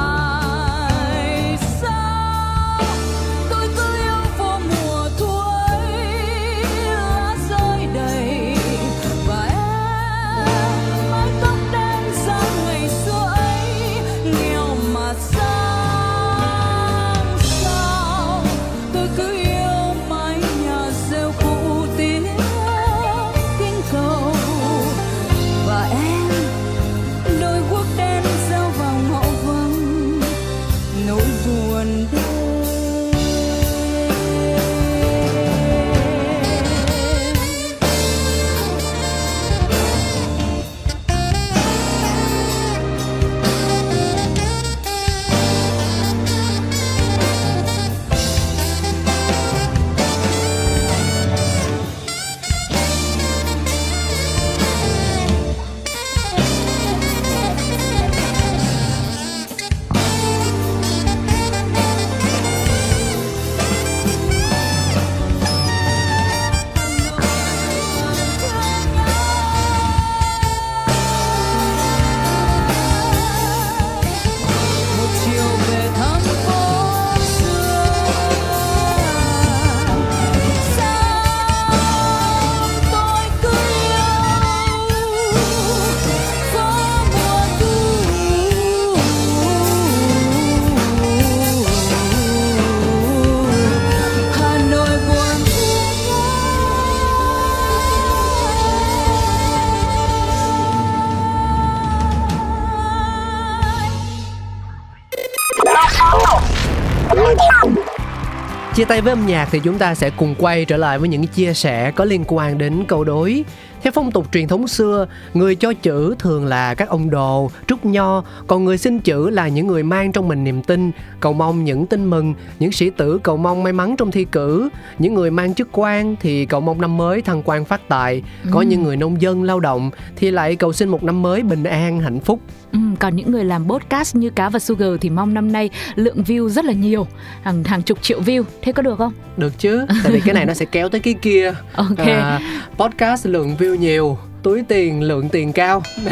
Chia 108.75 108.85
tay 108.85 109.01
với 109.01 109.13
âm 109.13 109.25
nhạc 109.25 109.47
thì 109.51 109.59
chúng 109.59 109.77
ta 109.77 109.95
sẽ 109.95 110.09
cùng 110.09 110.35
quay 110.39 110.65
trở 110.65 110.77
lại 110.77 110.99
với 110.99 111.09
những 111.09 111.27
chia 111.27 111.53
sẻ 111.53 111.91
có 111.91 112.05
liên 112.05 112.23
quan 112.27 112.57
đến 112.57 112.83
câu 112.87 113.03
đối. 113.03 113.45
Theo 113.81 113.91
phong 113.95 114.11
tục 114.11 114.27
truyền 114.31 114.47
thống 114.47 114.67
xưa, 114.67 115.07
người 115.33 115.55
cho 115.55 115.73
chữ 115.73 116.15
thường 116.19 116.45
là 116.45 116.73
các 116.73 116.89
ông 116.89 117.09
đồ, 117.09 117.51
trúc 117.67 117.85
nho, 117.85 118.23
còn 118.47 118.65
người 118.65 118.77
xin 118.77 118.99
chữ 118.99 119.29
là 119.29 119.47
những 119.47 119.67
người 119.67 119.83
mang 119.83 120.11
trong 120.11 120.27
mình 120.27 120.43
niềm 120.43 120.63
tin, 120.63 120.91
cầu 121.19 121.33
mong 121.33 121.63
những 121.63 121.87
tin 121.87 122.05
mừng, 122.05 122.33
những 122.59 122.71
sĩ 122.71 122.89
tử 122.89 123.19
cầu 123.23 123.37
mong 123.37 123.63
may 123.63 123.73
mắn 123.73 123.95
trong 123.97 124.11
thi 124.11 124.25
cử, 124.31 124.69
những 124.99 125.13
người 125.13 125.31
mang 125.31 125.53
chức 125.53 125.67
quan 125.71 126.15
thì 126.21 126.45
cầu 126.45 126.61
mong 126.61 126.81
năm 126.81 126.97
mới 126.97 127.21
thăng 127.21 127.43
quan 127.45 127.65
phát 127.65 127.81
tài, 127.89 128.23
có 128.51 128.61
những 128.61 128.83
người 128.83 128.97
nông 128.97 129.21
dân 129.21 129.43
lao 129.43 129.59
động 129.59 129.91
thì 130.15 130.31
lại 130.31 130.55
cầu 130.55 130.73
xin 130.73 130.89
một 130.89 131.03
năm 131.03 131.21
mới 131.21 131.43
bình 131.43 131.63
an, 131.63 131.99
hạnh 131.99 132.19
phúc. 132.19 132.39
Ừ, 132.75 132.95
còn 132.99 133.15
những 133.15 133.31
người 133.31 133.45
làm 133.45 133.67
podcast 133.67 134.15
như 134.15 134.29
cá 134.29 134.49
và 134.49 134.59
sugar 134.59 134.89
thì 135.01 135.09
mong 135.09 135.33
năm 135.33 135.51
nay 135.51 135.69
lượng 135.95 136.23
view 136.23 136.49
rất 136.49 136.65
là 136.65 136.73
nhiều 136.73 137.07
hàng 137.41 137.63
hàng 137.63 137.81
chục 137.81 138.01
triệu 138.01 138.21
view. 138.21 138.43
Thế 138.61 138.71
có 138.71 138.81
được 138.81 138.97
không? 138.97 139.13
Được 139.37 139.53
chứ, 139.57 139.85
tại 140.03 140.11
vì 140.11 140.19
cái 140.19 140.33
này 140.33 140.45
nó 140.45 140.53
sẽ 140.53 140.65
kéo 140.65 140.89
tới 140.89 141.01
cái 141.01 141.13
kia. 141.13 141.53
ok. 141.73 141.97
À, 141.97 142.39
podcast 142.77 143.25
lượng 143.25 143.55
view 143.59 143.75
nhiều, 143.75 144.17
túi 144.45 144.63
tiền 144.63 145.03
lượng 145.03 145.29
tiền 145.29 145.53
cao. 145.53 145.83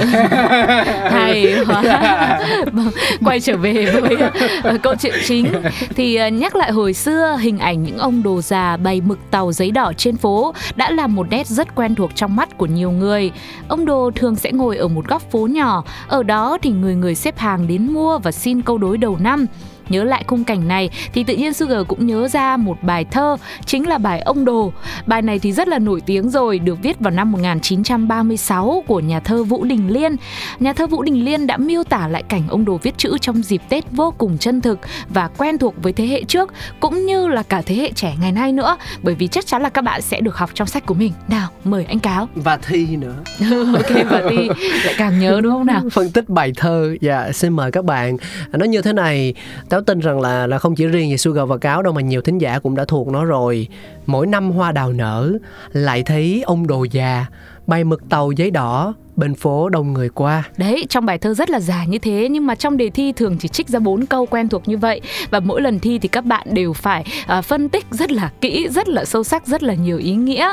hay 1.12 1.56
quá. 1.68 1.84
Vâng, 2.72 2.92
quay 3.26 3.40
trở 3.40 3.58
về 3.58 3.86
với 3.86 4.18
ờ, 4.64 4.78
câu 4.84 4.96
chuyện 5.00 5.14
chính. 5.26 5.48
Thì 5.96 6.16
ờ, 6.16 6.28
nhắc 6.28 6.56
lại 6.56 6.72
hồi 6.72 6.94
xưa 6.94 7.38
hình 7.40 7.60
ảnh 7.60 7.84
những 7.84 7.98
ông 7.98 8.24
đồ 8.24 8.42
già 8.42 8.78
bày 8.78 9.02
mực 9.02 9.20
tàu 9.32 9.52
giấy 9.52 9.72
đỏ 9.72 9.92
trên 9.98 10.18
phố 10.18 10.54
đã 10.76 10.92
là 10.92 11.08
một 11.08 11.28
nét 11.30 11.48
rất 11.48 11.76
quen 11.76 11.96
thuộc 11.96 12.16
trong 12.16 12.36
mắt 12.36 12.58
của 12.58 12.66
nhiều 12.66 12.92
người. 12.92 13.32
Ông 13.68 13.86
đồ 13.86 14.12
thường 14.16 14.36
sẽ 14.36 14.52
ngồi 14.52 14.78
ở 14.78 14.88
một 14.88 15.08
góc 15.08 15.32
phố 15.32 15.48
nhỏ 15.48 15.84
ở 16.08 16.24
đó 16.24 16.58
thì 16.62 16.70
người 16.70 16.96
người 16.96 17.16
xếp 17.16 17.38
hàng 17.38 17.68
đến 17.68 17.94
mua 17.94 18.18
và 18.18 18.32
xin 18.32 18.62
câu 18.62 18.78
đối 18.78 18.98
đầu 18.98 19.18
năm 19.20 19.46
Nhớ 19.90 20.04
lại 20.04 20.24
khung 20.28 20.44
cảnh 20.44 20.68
này 20.68 20.90
thì 21.14 21.24
tự 21.24 21.36
nhiên 21.36 21.54
Sugar 21.54 21.88
cũng 21.88 22.08
nhớ 22.08 22.28
ra 22.28 22.58
một 22.58 22.78
bài 22.82 23.06
thơ 23.12 23.38
chính 23.66 23.88
là 23.88 23.98
bài 23.98 24.20
Ông 24.20 24.46
Đồ. 24.46 24.74
Bài 25.06 25.22
này 25.22 25.40
thì 25.40 25.52
rất 25.52 25.68
là 25.68 25.80
nổi 25.80 26.02
tiếng 26.02 26.30
rồi, 26.30 26.60
được 26.60 26.78
viết 26.82 27.00
vào 27.00 27.12
năm 27.12 27.32
1936 27.32 28.84
của 28.88 29.00
nhà 29.00 29.20
thơ 29.20 29.44
Vũ 29.44 29.64
Đình 29.64 29.94
Liên. 29.94 30.16
Nhà 30.60 30.74
thơ 30.74 30.88
Vũ 30.88 31.04
Đình 31.04 31.26
Liên 31.26 31.48
đã 31.48 31.58
miêu 31.58 31.84
tả 31.84 32.08
lại 32.08 32.24
cảnh 32.24 32.44
ông 32.50 32.66
Đồ 32.66 32.80
viết 32.84 32.98
chữ 32.98 33.18
trong 33.22 33.44
dịp 33.44 33.62
Tết 33.70 33.92
vô 33.92 34.14
cùng 34.18 34.38
chân 34.38 34.62
thực 34.62 34.80
và 35.10 35.30
quen 35.38 35.58
thuộc 35.58 35.74
với 35.84 35.94
thế 35.94 36.08
hệ 36.08 36.24
trước 36.24 36.54
cũng 36.80 37.06
như 37.06 37.28
là 37.28 37.44
cả 37.44 37.62
thế 37.66 37.76
hệ 37.76 37.92
trẻ 37.96 38.16
ngày 38.22 38.32
nay 38.32 38.52
nữa 38.52 38.78
bởi 39.04 39.16
vì 39.16 39.28
chắc 39.28 39.46
chắn 39.46 39.62
là 39.62 39.70
các 39.70 39.82
bạn 39.82 40.02
sẽ 40.02 40.22
được 40.22 40.38
học 40.38 40.50
trong 40.54 40.68
sách 40.68 40.86
của 40.86 40.94
mình. 40.94 41.12
Nào, 41.28 41.50
mời 41.64 41.86
anh 41.86 42.00
Cáo. 42.00 42.30
Và 42.36 42.58
thi 42.58 42.96
nữa. 42.96 43.16
ok 43.74 44.06
và 44.10 44.22
thì 44.30 44.50
lại 44.86 44.96
càng 44.98 45.20
nhớ 45.20 45.40
đúng 45.44 45.52
không 45.52 45.66
nào? 45.66 45.82
phân 45.92 46.12
tích 46.12 46.30
bài 46.30 46.52
thơ 46.56 46.96
dạ 47.02 47.32
xin 47.32 47.54
mời 47.54 47.72
các 47.72 47.86
bạn 47.86 48.18
nó 48.52 48.66
như 48.66 48.82
thế 48.82 48.94
này 48.94 49.34
táo 49.74 49.82
tin 49.82 50.00
rằng 50.00 50.22
là 50.22 50.48
là 50.48 50.60
không 50.60 50.76
chỉ 50.76 50.88
riêng 50.88 51.12
về 51.12 51.18
sugar 51.18 51.48
và 51.48 51.58
cáo 51.58 51.82
đâu 51.82 51.94
mà 51.94 52.02
nhiều 52.02 52.22
thính 52.22 52.38
giả 52.38 52.60
cũng 52.60 52.76
đã 52.76 52.86
thuộc 52.86 53.08
nó 53.08 53.26
rồi. 53.26 53.68
Mỗi 54.06 54.28
năm 54.28 54.52
hoa 54.52 54.72
đào 54.72 54.94
nở, 54.94 55.32
lại 55.72 56.04
thấy 56.04 56.44
ông 56.46 56.68
đồ 56.68 56.84
già 56.92 57.26
bay 57.68 57.84
mực 57.84 58.10
tàu 58.10 58.32
giấy 58.32 58.52
đỏ 58.52 58.94
bên 59.16 59.36
phố 59.36 59.70
đông 59.70 59.94
người 59.94 60.10
qua. 60.10 60.44
Đấy, 60.58 60.86
trong 60.90 61.06
bài 61.06 61.18
thơ 61.18 61.34
rất 61.34 61.50
là 61.50 61.60
dài 61.60 61.88
như 61.88 61.98
thế 61.98 62.28
nhưng 62.32 62.48
mà 62.48 62.56
trong 62.56 62.78
đề 62.78 62.90
thi 62.90 63.12
thường 63.12 63.38
chỉ 63.40 63.48
trích 63.48 63.70
ra 63.70 63.80
bốn 63.80 64.06
câu 64.06 64.26
quen 64.26 64.50
thuộc 64.50 64.68
như 64.68 64.78
vậy. 64.78 65.02
Và 65.30 65.40
mỗi 65.40 65.62
lần 65.62 65.80
thi 65.80 66.00
thì 66.00 66.08
các 66.08 66.26
bạn 66.26 66.48
đều 66.52 66.74
phải 66.74 67.06
à, 67.28 67.42
phân 67.42 67.70
tích 67.70 67.86
rất 67.92 68.12
là 68.12 68.32
kỹ, 68.42 68.68
rất 68.70 68.90
là 68.90 69.06
sâu 69.06 69.24
sắc, 69.24 69.48
rất 69.48 69.64
là 69.64 69.74
nhiều 69.74 69.98
ý 69.98 70.12
nghĩa. 70.12 70.52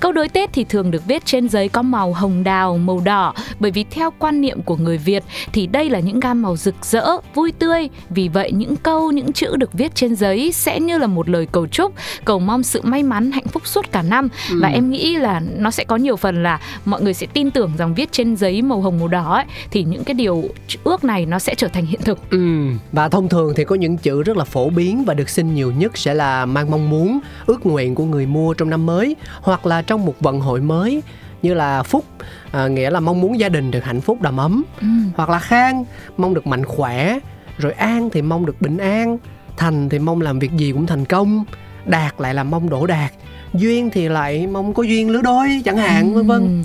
Câu 0.00 0.12
đối 0.12 0.28
Tết 0.28 0.52
thì 0.52 0.64
thường 0.64 0.90
được 0.90 1.06
viết 1.06 1.24
trên 1.24 1.48
giấy 1.48 1.68
có 1.68 1.82
màu 1.82 2.12
hồng 2.12 2.44
đào, 2.44 2.78
màu 2.78 3.00
đỏ. 3.04 3.34
Bởi 3.60 3.70
vì 3.70 3.84
theo 3.90 4.10
quan 4.18 4.40
niệm 4.40 4.62
của 4.62 4.76
người 4.76 4.98
Việt 4.98 5.24
thì 5.52 5.66
đây 5.66 5.90
là 5.90 6.00
những 6.00 6.20
gam 6.20 6.42
màu 6.42 6.56
rực 6.56 6.74
rỡ, 6.82 7.06
vui 7.34 7.52
tươi. 7.52 7.88
Vì 8.10 8.28
vậy 8.28 8.52
những 8.52 8.76
câu, 8.76 9.10
những 9.10 9.32
chữ 9.32 9.56
được 9.56 9.72
viết 9.72 9.94
trên 9.94 10.14
giấy 10.14 10.52
sẽ 10.52 10.80
như 10.80 10.98
là 10.98 11.06
một 11.06 11.28
lời 11.28 11.46
cầu 11.52 11.66
chúc, 11.66 11.94
cầu 12.24 12.38
mong 12.38 12.62
sự 12.62 12.80
may 12.82 13.02
mắn, 13.02 13.32
hạnh 13.32 13.48
phúc 13.48 13.66
suốt 13.66 13.92
cả 13.92 14.02
năm. 14.02 14.28
Và 14.50 14.68
em 14.68 14.90
nghĩ 14.90 15.16
là 15.16 15.40
nó 15.58 15.70
sẽ 15.70 15.84
có 15.84 15.96
nhiều 15.96 16.16
phần 16.16 16.42
là 16.42 16.60
mọi 16.84 17.02
người 17.02 17.14
sẽ 17.14 17.26
tin 17.26 17.50
tưởng 17.50 17.72
rằng 17.78 17.94
viết 18.00 18.12
trên 18.12 18.36
giấy 18.36 18.62
màu 18.62 18.80
hồng 18.80 18.98
màu 18.98 19.08
đỏ 19.08 19.34
ấy, 19.34 19.44
thì 19.70 19.84
những 19.84 20.04
cái 20.04 20.14
điều 20.14 20.44
ước 20.84 21.04
này 21.04 21.26
nó 21.26 21.38
sẽ 21.38 21.54
trở 21.54 21.68
thành 21.68 21.86
hiện 21.86 22.00
thực. 22.04 22.30
Ừ, 22.30 22.66
và 22.92 23.08
thông 23.08 23.28
thường 23.28 23.52
thì 23.56 23.64
có 23.64 23.74
những 23.74 23.96
chữ 23.96 24.22
rất 24.22 24.36
là 24.36 24.44
phổ 24.44 24.70
biến 24.70 25.04
và 25.04 25.14
được 25.14 25.28
xin 25.28 25.54
nhiều 25.54 25.72
nhất 25.72 25.98
sẽ 25.98 26.14
là 26.14 26.46
mang 26.46 26.70
mong 26.70 26.90
muốn, 26.90 27.20
ước 27.46 27.66
nguyện 27.66 27.94
của 27.94 28.04
người 28.04 28.26
mua 28.26 28.54
trong 28.54 28.70
năm 28.70 28.86
mới 28.86 29.16
hoặc 29.42 29.66
là 29.66 29.82
trong 29.82 30.06
một 30.06 30.14
vận 30.20 30.40
hội 30.40 30.60
mới 30.60 31.02
như 31.42 31.54
là 31.54 31.82
phúc 31.82 32.04
à, 32.52 32.68
nghĩa 32.68 32.90
là 32.90 33.00
mong 33.00 33.20
muốn 33.20 33.38
gia 33.38 33.48
đình 33.48 33.70
được 33.70 33.84
hạnh 33.84 34.00
phúc 34.00 34.22
đầm 34.22 34.36
ấm. 34.36 34.64
Ừ. 34.80 34.86
hoặc 35.16 35.30
là 35.30 35.38
khang 35.38 35.84
mong 36.16 36.34
được 36.34 36.46
mạnh 36.46 36.64
khỏe 36.64 37.18
rồi 37.58 37.72
an 37.72 38.10
thì 38.10 38.22
mong 38.22 38.46
được 38.46 38.60
bình 38.60 38.78
an 38.78 39.18
thành 39.56 39.88
thì 39.88 39.98
mong 39.98 40.20
làm 40.20 40.38
việc 40.38 40.52
gì 40.56 40.72
cũng 40.72 40.86
thành 40.86 41.04
công 41.04 41.44
đạt 41.86 42.14
lại 42.18 42.34
là 42.34 42.44
mong 42.44 42.70
đổ 42.70 42.86
đạt 42.86 43.10
duyên 43.54 43.90
thì 43.90 44.08
lại 44.08 44.46
mong 44.46 44.74
có 44.74 44.82
duyên 44.82 45.10
lứa 45.10 45.20
đôi 45.22 45.62
chẳng 45.64 45.76
hạn 45.76 46.14
vân 46.14 46.26
vân. 46.26 46.64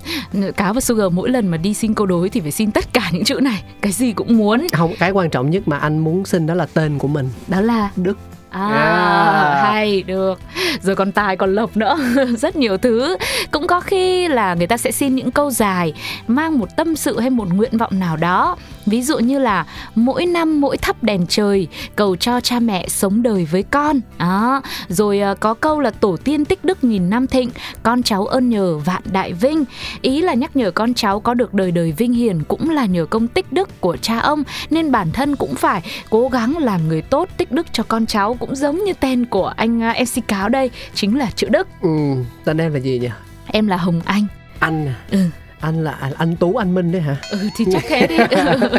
Cáo 0.51 0.74
và 0.74 0.82
Sugar 0.82 1.12
mỗi 1.12 1.30
lần 1.30 1.48
mà 1.48 1.58
đi 1.58 1.74
xin 1.74 1.94
câu 1.94 2.06
đối 2.06 2.30
thì 2.30 2.39
phải 2.39 2.51
xin 2.51 2.72
tất 2.72 2.94
cả 2.94 3.10
những 3.12 3.24
chữ 3.24 3.39
này 3.42 3.63
Cái 3.82 3.92
gì 3.92 4.12
cũng 4.13 4.38
muốn. 4.38 4.68
Không 4.74 4.94
cái 5.00 5.12
quan 5.12 5.30
trọng 5.30 5.50
nhất 5.50 5.63
mà 5.68 5.77
anh 5.77 5.98
muốn 6.00 6.25
xin 6.25 6.48
đó 6.48 6.54
là 6.54 6.68
tên 6.74 6.98
của 6.98 7.08
mình. 7.08 7.30
Đó 7.48 7.62
là 7.62 7.89
đức. 7.96 8.18
À, 8.50 8.68
À. 8.68 9.63
hay 9.63 10.04
được. 10.04 10.39
Rồi 10.82 10.96
còn 10.96 11.12
tài 11.12 11.38
còn 11.38 11.56
lộc 11.56 11.77
nữa 11.77 11.98
rất 12.38 12.56
nhiều 12.56 12.77
thứ. 12.77 13.18
Cũng 13.51 13.68
có 13.68 13.82
khi 13.82 14.27
là 14.27 14.54
người 14.54 14.68
ta 14.68 14.77
sẽ 14.77 14.92
xin 14.92 15.15
những 15.15 15.32
câu 15.32 15.51
dài 15.51 15.94
mang 16.27 16.60
một 16.60 16.75
tâm 16.77 16.96
sự 16.96 17.20
hay 17.20 17.30
một 17.30 17.48
nguyện 17.54 17.77
vọng 17.77 18.00
nào 18.00 18.18
đó 18.18 18.58
ví 18.86 19.01
dụ 19.01 19.20
như 19.20 19.39
là 19.39 19.65
mỗi 19.96 20.25
năm 20.25 20.62
mỗi 20.62 20.77
thắp 20.77 21.04
đèn 21.04 21.25
trời 21.27 21.68
cầu 21.96 22.15
cho 22.15 22.42
cha 22.42 22.60
mẹ 22.60 22.88
sống 22.88 23.24
đời 23.24 23.46
với 23.51 23.63
con. 23.63 24.01
Đó. 24.20 24.62
Rồi 24.88 25.20
à, 25.20 25.34
có 25.34 25.54
câu 25.54 25.80
là 25.80 25.92
tổ 25.92 26.18
tiên 26.24 26.46
tích 26.46 26.65
đức 26.65 26.84
nghìn 26.84 27.10
năm 27.10 27.27
thịnh 27.27 27.50
con 27.84 28.04
cháu 28.04 28.25
ơn 28.25 28.50
nhờ 28.50 28.77
vạn 28.77 29.01
đại 29.12 29.34
vinh. 29.34 29.65
Ý 30.01 30.22
là 30.22 30.34
nhắc 30.34 30.56
nhở 30.56 30.72
con 30.72 30.94
cháu 30.94 31.20
có 31.20 31.34
được 31.34 31.54
đời 31.54 31.72
đời 31.72 31.92
vinh 31.92 32.13
hiển 32.13 32.44
cũng 32.44 32.70
là 32.70 32.86
nhờ 32.86 33.06
công 33.06 33.27
tích 33.27 33.54
đức 33.54 33.82
của 33.82 33.98
cha 33.98 34.20
ông 34.20 34.44
nên 34.70 34.92
bản 34.92 35.12
thân 35.12 35.36
cũng 35.36 35.56
phải 35.56 35.82
cố 36.10 36.30
gắng 36.30 36.58
làm 36.58 36.88
người 36.88 37.01
tốt 37.01 37.30
tích 37.38 37.51
đức 37.51 37.68
cho 37.74 37.84
con 37.88 38.06
cháu 38.06 38.34
cũng 38.34 38.56
giống 38.56 38.84
như 38.84 38.94
tên 38.94 39.25
của 39.25 39.48
anh 39.48 39.84
à, 39.84 39.96
MC 40.00 40.27
Cáo 40.27 40.50
đây 40.50 40.72
chính 40.94 41.18
là 41.18 41.32
chữ 41.36 41.48
Đức. 41.50 41.68
Ừ, 41.82 41.89
tên 42.46 42.58
em 42.58 42.74
là 42.74 42.80
gì 42.80 43.00
nhỉ? 43.00 43.10
Em 43.48 43.68
là 43.68 43.77
Hồng 43.77 44.01
Anh. 44.06 44.27
Anh 44.60 44.88
à? 44.88 44.96
Ừ 45.12 45.20
anh 45.65 45.84
là 45.84 46.12
anh 46.17 46.36
tú 46.36 46.55
anh 46.55 46.75
minh 46.75 46.91
đấy 46.91 47.01
hả? 47.01 47.15
Ừ 47.29 47.39
thì 47.57 47.65
chắc 47.72 47.84
thế 47.88 48.07
đi. 48.07 48.17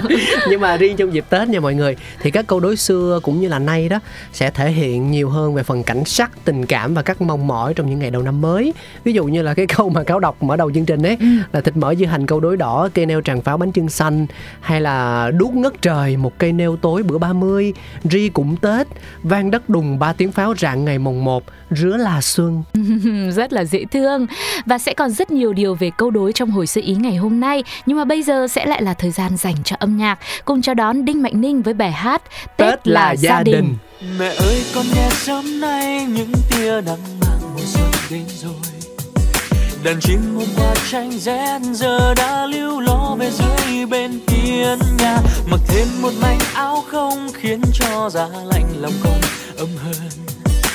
Nhưng 0.49 0.61
mà 0.61 0.77
riêng 0.77 0.97
trong 0.97 1.15
dịp 1.15 1.25
tết 1.31 1.49
nha 1.49 1.61
mọi 1.61 1.75
người 1.75 1.97
thì 2.21 2.31
các 2.31 2.47
câu 2.47 2.61
đối 2.61 2.77
xưa 2.77 3.21
cũng 3.23 3.41
như 3.41 3.49
là 3.49 3.59
nay 3.59 3.89
đó 3.89 3.99
sẽ 4.33 4.51
thể 4.51 4.71
hiện 4.71 5.11
nhiều 5.11 5.29
hơn 5.29 5.55
về 5.55 5.63
phần 5.63 5.83
cảnh 5.83 6.05
sắc 6.05 6.31
tình 6.45 6.67
cảm 6.67 6.95
và 6.95 7.03
các 7.03 7.21
mong 7.21 7.47
mỏi 7.47 7.75
trong 7.75 7.91
những 7.91 7.99
ngày 7.99 8.11
đầu 8.11 8.23
năm 8.23 8.41
mới. 8.41 8.73
Ví 9.05 9.13
dụ 9.13 9.25
như 9.25 9.43
là 9.43 9.55
cái 9.55 9.67
câu 9.77 9.89
mà 9.89 10.03
cáo 10.03 10.21
đọc 10.21 10.43
mở 10.43 10.57
đầu 10.57 10.73
chương 10.73 10.85
trình 10.85 11.03
ấy 11.03 11.17
ừ. 11.21 11.27
là 11.53 11.61
thịt 11.61 11.77
mỡ 11.77 11.95
dưa 11.95 12.07
hành 12.07 12.27
câu 12.27 12.41
đối 12.41 12.57
đỏ 12.57 12.89
cây 12.95 13.07
nêu 13.07 13.21
tràng 13.21 13.43
pháo 13.43 13.57
bánh 13.57 13.73
trưng 13.73 13.89
xanh 13.89 14.27
hay 14.61 14.81
là 14.81 15.31
đuốc 15.31 15.55
ngất 15.55 15.83
trời 15.83 16.17
một 16.17 16.39
cây 16.39 16.53
nêu 16.53 16.77
tối 16.77 17.03
bữa 17.03 17.19
30 17.19 17.73
ri 18.05 18.29
cũng 18.29 18.57
tết 18.57 18.87
vang 19.23 19.51
đất 19.51 19.69
đùng 19.69 19.99
ba 19.99 20.13
tiếng 20.13 20.33
pháo 20.33 20.55
rạng 20.59 20.85
ngày 20.85 20.99
mồng 20.99 21.25
một 21.25 21.45
rứa 21.71 21.97
là 21.97 22.21
xuân. 22.21 22.63
Rất 23.37 23.53
là 23.53 23.65
dễ 23.65 23.85
thương. 23.93 24.27
Và 24.67 24.79
sẽ 24.79 24.95
còn 24.95 25.11
rất 25.11 25.31
nhiều 25.31 25.53
điều 25.53 25.75
về 25.75 25.91
câu 25.99 26.11
đối 26.11 26.33
trong 26.33 26.51
hồi 26.51 26.67
sơ 26.77 26.83
ý 26.85 26.95
ngày 26.95 27.17
hôm 27.17 27.41
nay 27.41 27.65
nhưng 27.87 27.99
mà 27.99 28.05
bây 28.05 28.23
giờ 28.23 28.47
sẽ 28.49 28.67
lại 28.67 28.83
là 28.83 28.95
thời 28.95 29.11
gian 29.11 29.37
dành 29.37 29.55
cho 29.65 29.77
âm 29.79 29.97
nhạc. 29.97 30.19
Cùng 30.45 30.63
chào 30.63 30.75
đón 30.75 31.05
Đinh 31.05 31.23
Mạnh 31.23 31.41
Ninh 31.41 31.63
với 31.63 31.75
bài 31.75 31.93
hát 31.93 32.23
Tết, 32.57 32.71
Tết 32.71 32.89
là, 32.89 33.01
là 33.01 33.17
gia 33.17 33.43
đình. 33.43 33.55
đình. 33.55 33.77
Mẹ 34.19 34.27
ơi 34.27 34.65
con 34.75 34.87
nghe 34.95 35.09
sớm 35.11 35.61
nay 35.61 36.05
những 36.05 36.33
tia 36.51 36.81
nắng 36.81 37.21
mang 37.21 37.41
mùa 37.55 37.63
xuân 37.65 37.91
đến 38.11 38.25
rồi. 38.29 38.55
Đàn 39.85 40.01
chim 40.01 40.19
hôm 40.35 40.49
qua 40.57 40.75
tranh 40.91 41.11
rét 41.11 41.61
giờ 41.73 42.15
đã 42.15 42.47
lưu 42.47 42.81
ló 42.81 43.17
về 43.19 43.31
dưới 43.31 43.87
bên 43.87 44.21
hiên 44.29 44.79
nhà. 44.99 45.19
Mặc 45.51 45.61
thêm 45.69 45.87
một 46.03 46.13
mảnh 46.23 46.39
áo 46.55 46.85
không 46.89 47.29
khiến 47.35 47.61
cho 47.73 48.11
giá 48.11 48.29
lạnh 48.45 48.67
lòng 48.81 48.93
con 49.05 49.21
ấm 49.59 49.69
hơn. 49.77 50.11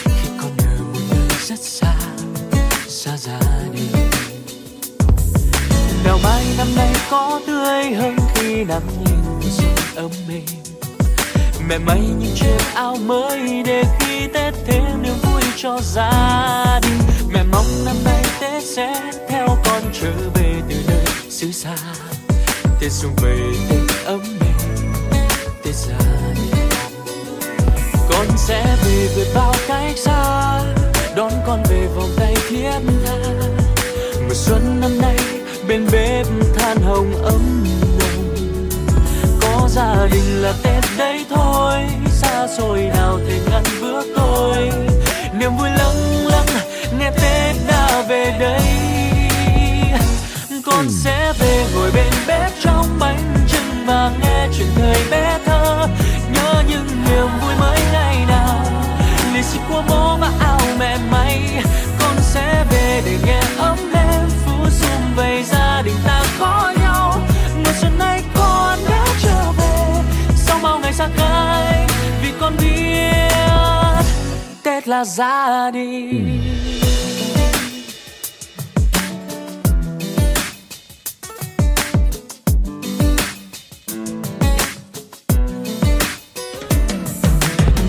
Khi 0.05 0.29
con 0.41 0.51
ở 0.57 0.83
một 0.93 0.99
nơi 1.11 1.27
rất 1.47 1.59
xa 1.59 1.93
xa 3.17 3.39
đình 3.63 3.70
đào 6.05 6.19
mai 6.23 6.45
năm 6.57 6.67
nay 6.75 6.93
có 7.11 7.41
tươi 7.47 7.93
hơn 7.93 8.15
khi 8.35 8.63
nắng 8.63 8.87
lên 9.05 9.41
xuân 9.41 9.75
ấm 9.95 10.11
mềm 10.27 10.43
mẹ 11.67 11.77
may 11.77 11.99
những 11.99 12.35
chiếc 12.35 12.57
áo 12.75 12.95
mới 12.95 13.63
để 13.65 13.83
khi 13.99 14.27
tết 14.33 14.53
thêm 14.65 15.01
niềm 15.01 15.13
vui 15.23 15.41
cho 15.57 15.79
gia 15.81 16.79
đình. 16.83 16.99
Mẹ 17.33 17.43
mong 17.51 17.85
năm 17.85 17.95
nay 18.05 18.23
tết 18.39 18.63
sẽ 18.63 19.11
theo 19.29 19.47
con 19.65 19.81
trở 20.01 20.11
về 20.33 20.53
từ 20.69 20.75
nơi 20.87 21.05
xứ 21.29 21.51
xa. 21.51 21.75
Tết 22.79 22.91
xuân 22.91 23.15
về 23.21 23.39
tết 23.69 24.05
ấm 24.05 24.21
mềm, 24.39 24.91
tết 25.63 25.75
gia 25.75 25.97
đình 26.35 26.69
con 28.09 28.27
sẽ 28.37 28.77
về 28.85 29.07
vượt 29.15 29.27
bao 29.35 29.53
cách 29.67 29.97
xa, 29.97 30.59
đón 31.15 31.31
con 31.47 31.63
về 31.69 31.87
vòng 31.95 32.09
tay 32.17 32.35
thiết 32.49 32.69
tha. 33.05 33.17
Mùa 34.27 34.33
xuân 34.33 34.79
năm 34.81 35.01
nay 35.01 35.17
bên 35.71 35.87
bếp 35.91 36.27
than 36.55 36.77
hồng 36.81 37.13
ấm 37.23 37.63
nồng. 37.99 38.69
Có 39.41 39.67
gia 39.69 40.07
đình 40.11 40.41
là 40.41 40.53
tết 40.63 40.83
đấy 40.97 41.25
thôi 41.29 41.75
xa 42.09 42.47
xôi 42.57 42.79
nào 42.79 43.19
thể 43.27 43.39
ngăn 43.51 43.63
bước 43.81 44.05
tôi 44.15 44.57
niềm 45.39 45.51
vui 45.57 45.69
lâng 45.69 46.25
lâng 46.25 46.45
nghe 46.99 47.11
tết 47.11 47.55
đã 47.67 48.03
về 48.09 48.35
đây. 48.39 48.61
Con 50.65 50.85
ừ. 50.85 50.91
sẽ 51.03 51.33
về 51.39 51.65
ngồi 51.75 51.91
bên 51.91 52.13
bếp 52.27 52.51
trong 52.61 52.85
bánh 52.99 53.35
trưng 53.47 53.85
và 53.85 54.11
nghe 54.21 54.47
chuyện 54.57 54.67
thời 54.75 55.03
bé 55.11 55.39
thơ. 55.45 55.87
Nhớ 56.33 56.63
những 56.69 56.87
niềm 57.09 57.27
vui 57.41 57.53
mới 57.59 57.79
ngày 57.93 58.25
nào. 58.27 58.65
Lì 59.33 59.43
xì 59.43 59.59
của 59.69 59.83
bố 59.89 60.17
và 60.21 60.31
áo 60.39 60.59
mẹ 60.79 60.97
may 61.11 61.63
xa 71.01 71.09
cách 71.17 71.91
vì 72.21 72.31
con 72.39 72.57
biết 72.57 74.05
tết 74.63 74.87
là 74.87 75.05
ra 75.05 75.71
đi. 75.71 76.11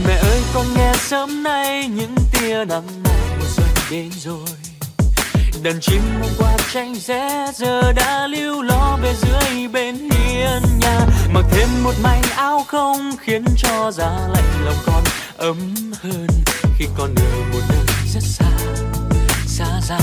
mẹ 0.06 0.14
ơi, 0.14 0.42
con 0.54 0.66
nghe 0.76 0.92
sớm 0.98 1.42
nay 1.42 1.88
những 1.88 2.14
tia 2.32 2.64
nắng 2.64 3.02
mai 3.04 3.14
mùa 3.38 3.46
xuân 3.56 3.68
đến 3.90 4.10
rồi 4.24 4.71
đàn 5.62 5.80
chim. 5.80 6.02
Hôm 6.20 6.30
qua 6.38 6.56
tranh 6.72 6.94
rẽ 6.94 7.46
giờ 7.54 7.92
đã 7.92 8.26
lưu 8.26 8.62
lo 8.62 8.98
về 9.02 9.14
dưới 9.22 9.68
bên 9.68 9.96
hiên 10.10 10.62
nhà. 10.80 11.06
Mặc 11.32 11.44
thêm 11.50 11.68
một 11.84 11.94
mảnh 12.02 12.22
áo 12.36 12.64
không 12.68 13.12
khiến 13.20 13.44
cho 13.56 13.90
da 13.90 14.10
lạnh 14.34 14.64
lòng 14.64 14.76
con 14.86 15.04
ấm 15.36 15.74
hơn 16.02 16.26
khi 16.78 16.86
con 16.98 17.14
ở 17.14 17.44
một 17.52 17.60
nơi 17.68 17.86
rất 18.14 18.22
xa 18.22 18.50
xa 19.46 19.80
xa. 19.82 19.98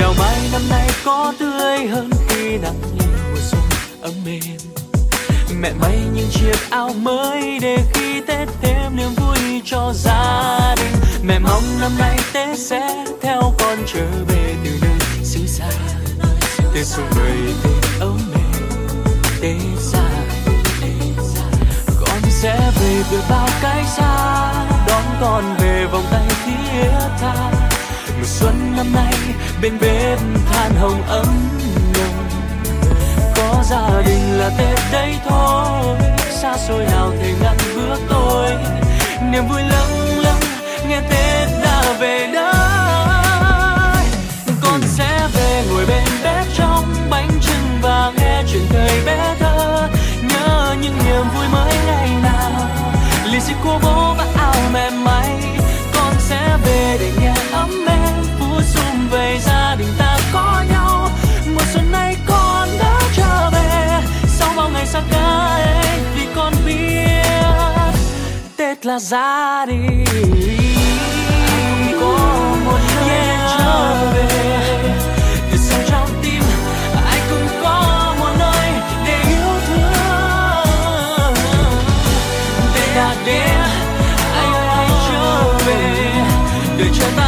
Đào 0.00 0.14
mai 0.18 0.48
năm 0.52 0.62
nay 0.70 0.88
có 1.04 1.34
tươi 1.38 1.86
hơn 1.86 2.10
khi 2.28 2.58
nắng 2.58 2.80
lên 2.98 3.08
mùa 3.30 3.40
xuân 3.40 3.62
ấm 4.02 4.12
êm 4.26 4.77
mẹ 5.60 5.72
may 5.80 5.98
những 6.14 6.28
chiếc 6.30 6.70
áo 6.70 6.92
mới 7.02 7.58
để 7.62 7.78
khi 7.94 8.20
tết 8.26 8.48
thêm 8.62 8.96
niềm 8.96 9.10
vui 9.16 9.62
cho 9.64 9.92
gia 9.94 10.74
đình. 10.76 10.92
Mẹ 11.22 11.38
mong 11.38 11.80
năm 11.80 11.92
nay 11.98 12.18
tết 12.32 12.58
sẽ 12.58 13.04
theo 13.22 13.54
con 13.58 13.78
trở 13.94 14.06
về 14.28 14.54
từ 14.64 14.70
nơi 14.80 15.24
xứ 15.24 15.46
xa. 15.46 15.70
Tết 16.74 16.86
xuân 16.86 17.06
vầy 17.10 17.54
tết 17.62 18.00
ấm 18.00 18.18
mềm 18.34 18.68
tết 19.40 19.78
xa. 19.78 20.02
Con 22.00 22.30
sẽ 22.30 22.72
về 22.80 23.02
từ 23.10 23.22
bao 23.30 23.48
cái 23.62 23.84
xa, 23.96 24.52
đón 24.86 25.02
con 25.20 25.56
về 25.58 25.86
vòng 25.92 26.04
tay 26.10 26.26
thiết 26.46 26.88
tha. 27.20 27.50
Mùa 28.18 28.24
xuân 28.24 28.72
năm 28.76 28.92
nay, 28.92 29.14
bên 29.62 29.78
bếp 29.80 30.18
than 30.52 30.74
hồng 30.74 31.02
ấm 31.02 31.26
có 33.48 33.62
gia 33.62 34.02
đình 34.06 34.38
là 34.38 34.50
tết 34.58 34.78
đấy 34.92 35.14
thôi. 35.28 35.96
Xa 36.30 36.56
xôi 36.56 36.84
nào 36.84 37.12
thể 37.20 37.32
ngăn 37.42 37.56
bước 37.76 37.98
tôi 38.08 38.50
niềm 39.32 39.48
vui 39.48 39.62
tết 68.98 69.12
là 69.12 69.66
đi, 69.68 69.76
có 72.00 72.56
một 72.64 72.78
nơi 72.96 73.38
trở 73.58 74.12
về 74.14 74.96
từ 75.50 75.56
sâu 75.56 75.80
trong 75.88 76.08
tim 76.22 76.42
ai 77.06 77.20
cũng 77.30 77.48
có 77.62 78.14
một 78.20 78.32
nơi 78.38 78.70
để 79.06 79.22
yêu 79.28 79.60
thương 79.66 81.34
tết 82.74 82.96
đã 82.96 83.14
đến 83.26 83.60
anh 84.34 84.52
ơi 84.52 84.66
hãy 84.66 84.88
trở 85.08 85.52
về 85.66 85.82
đợi 86.78 86.88
chờ 86.98 87.06
ta 87.16 87.27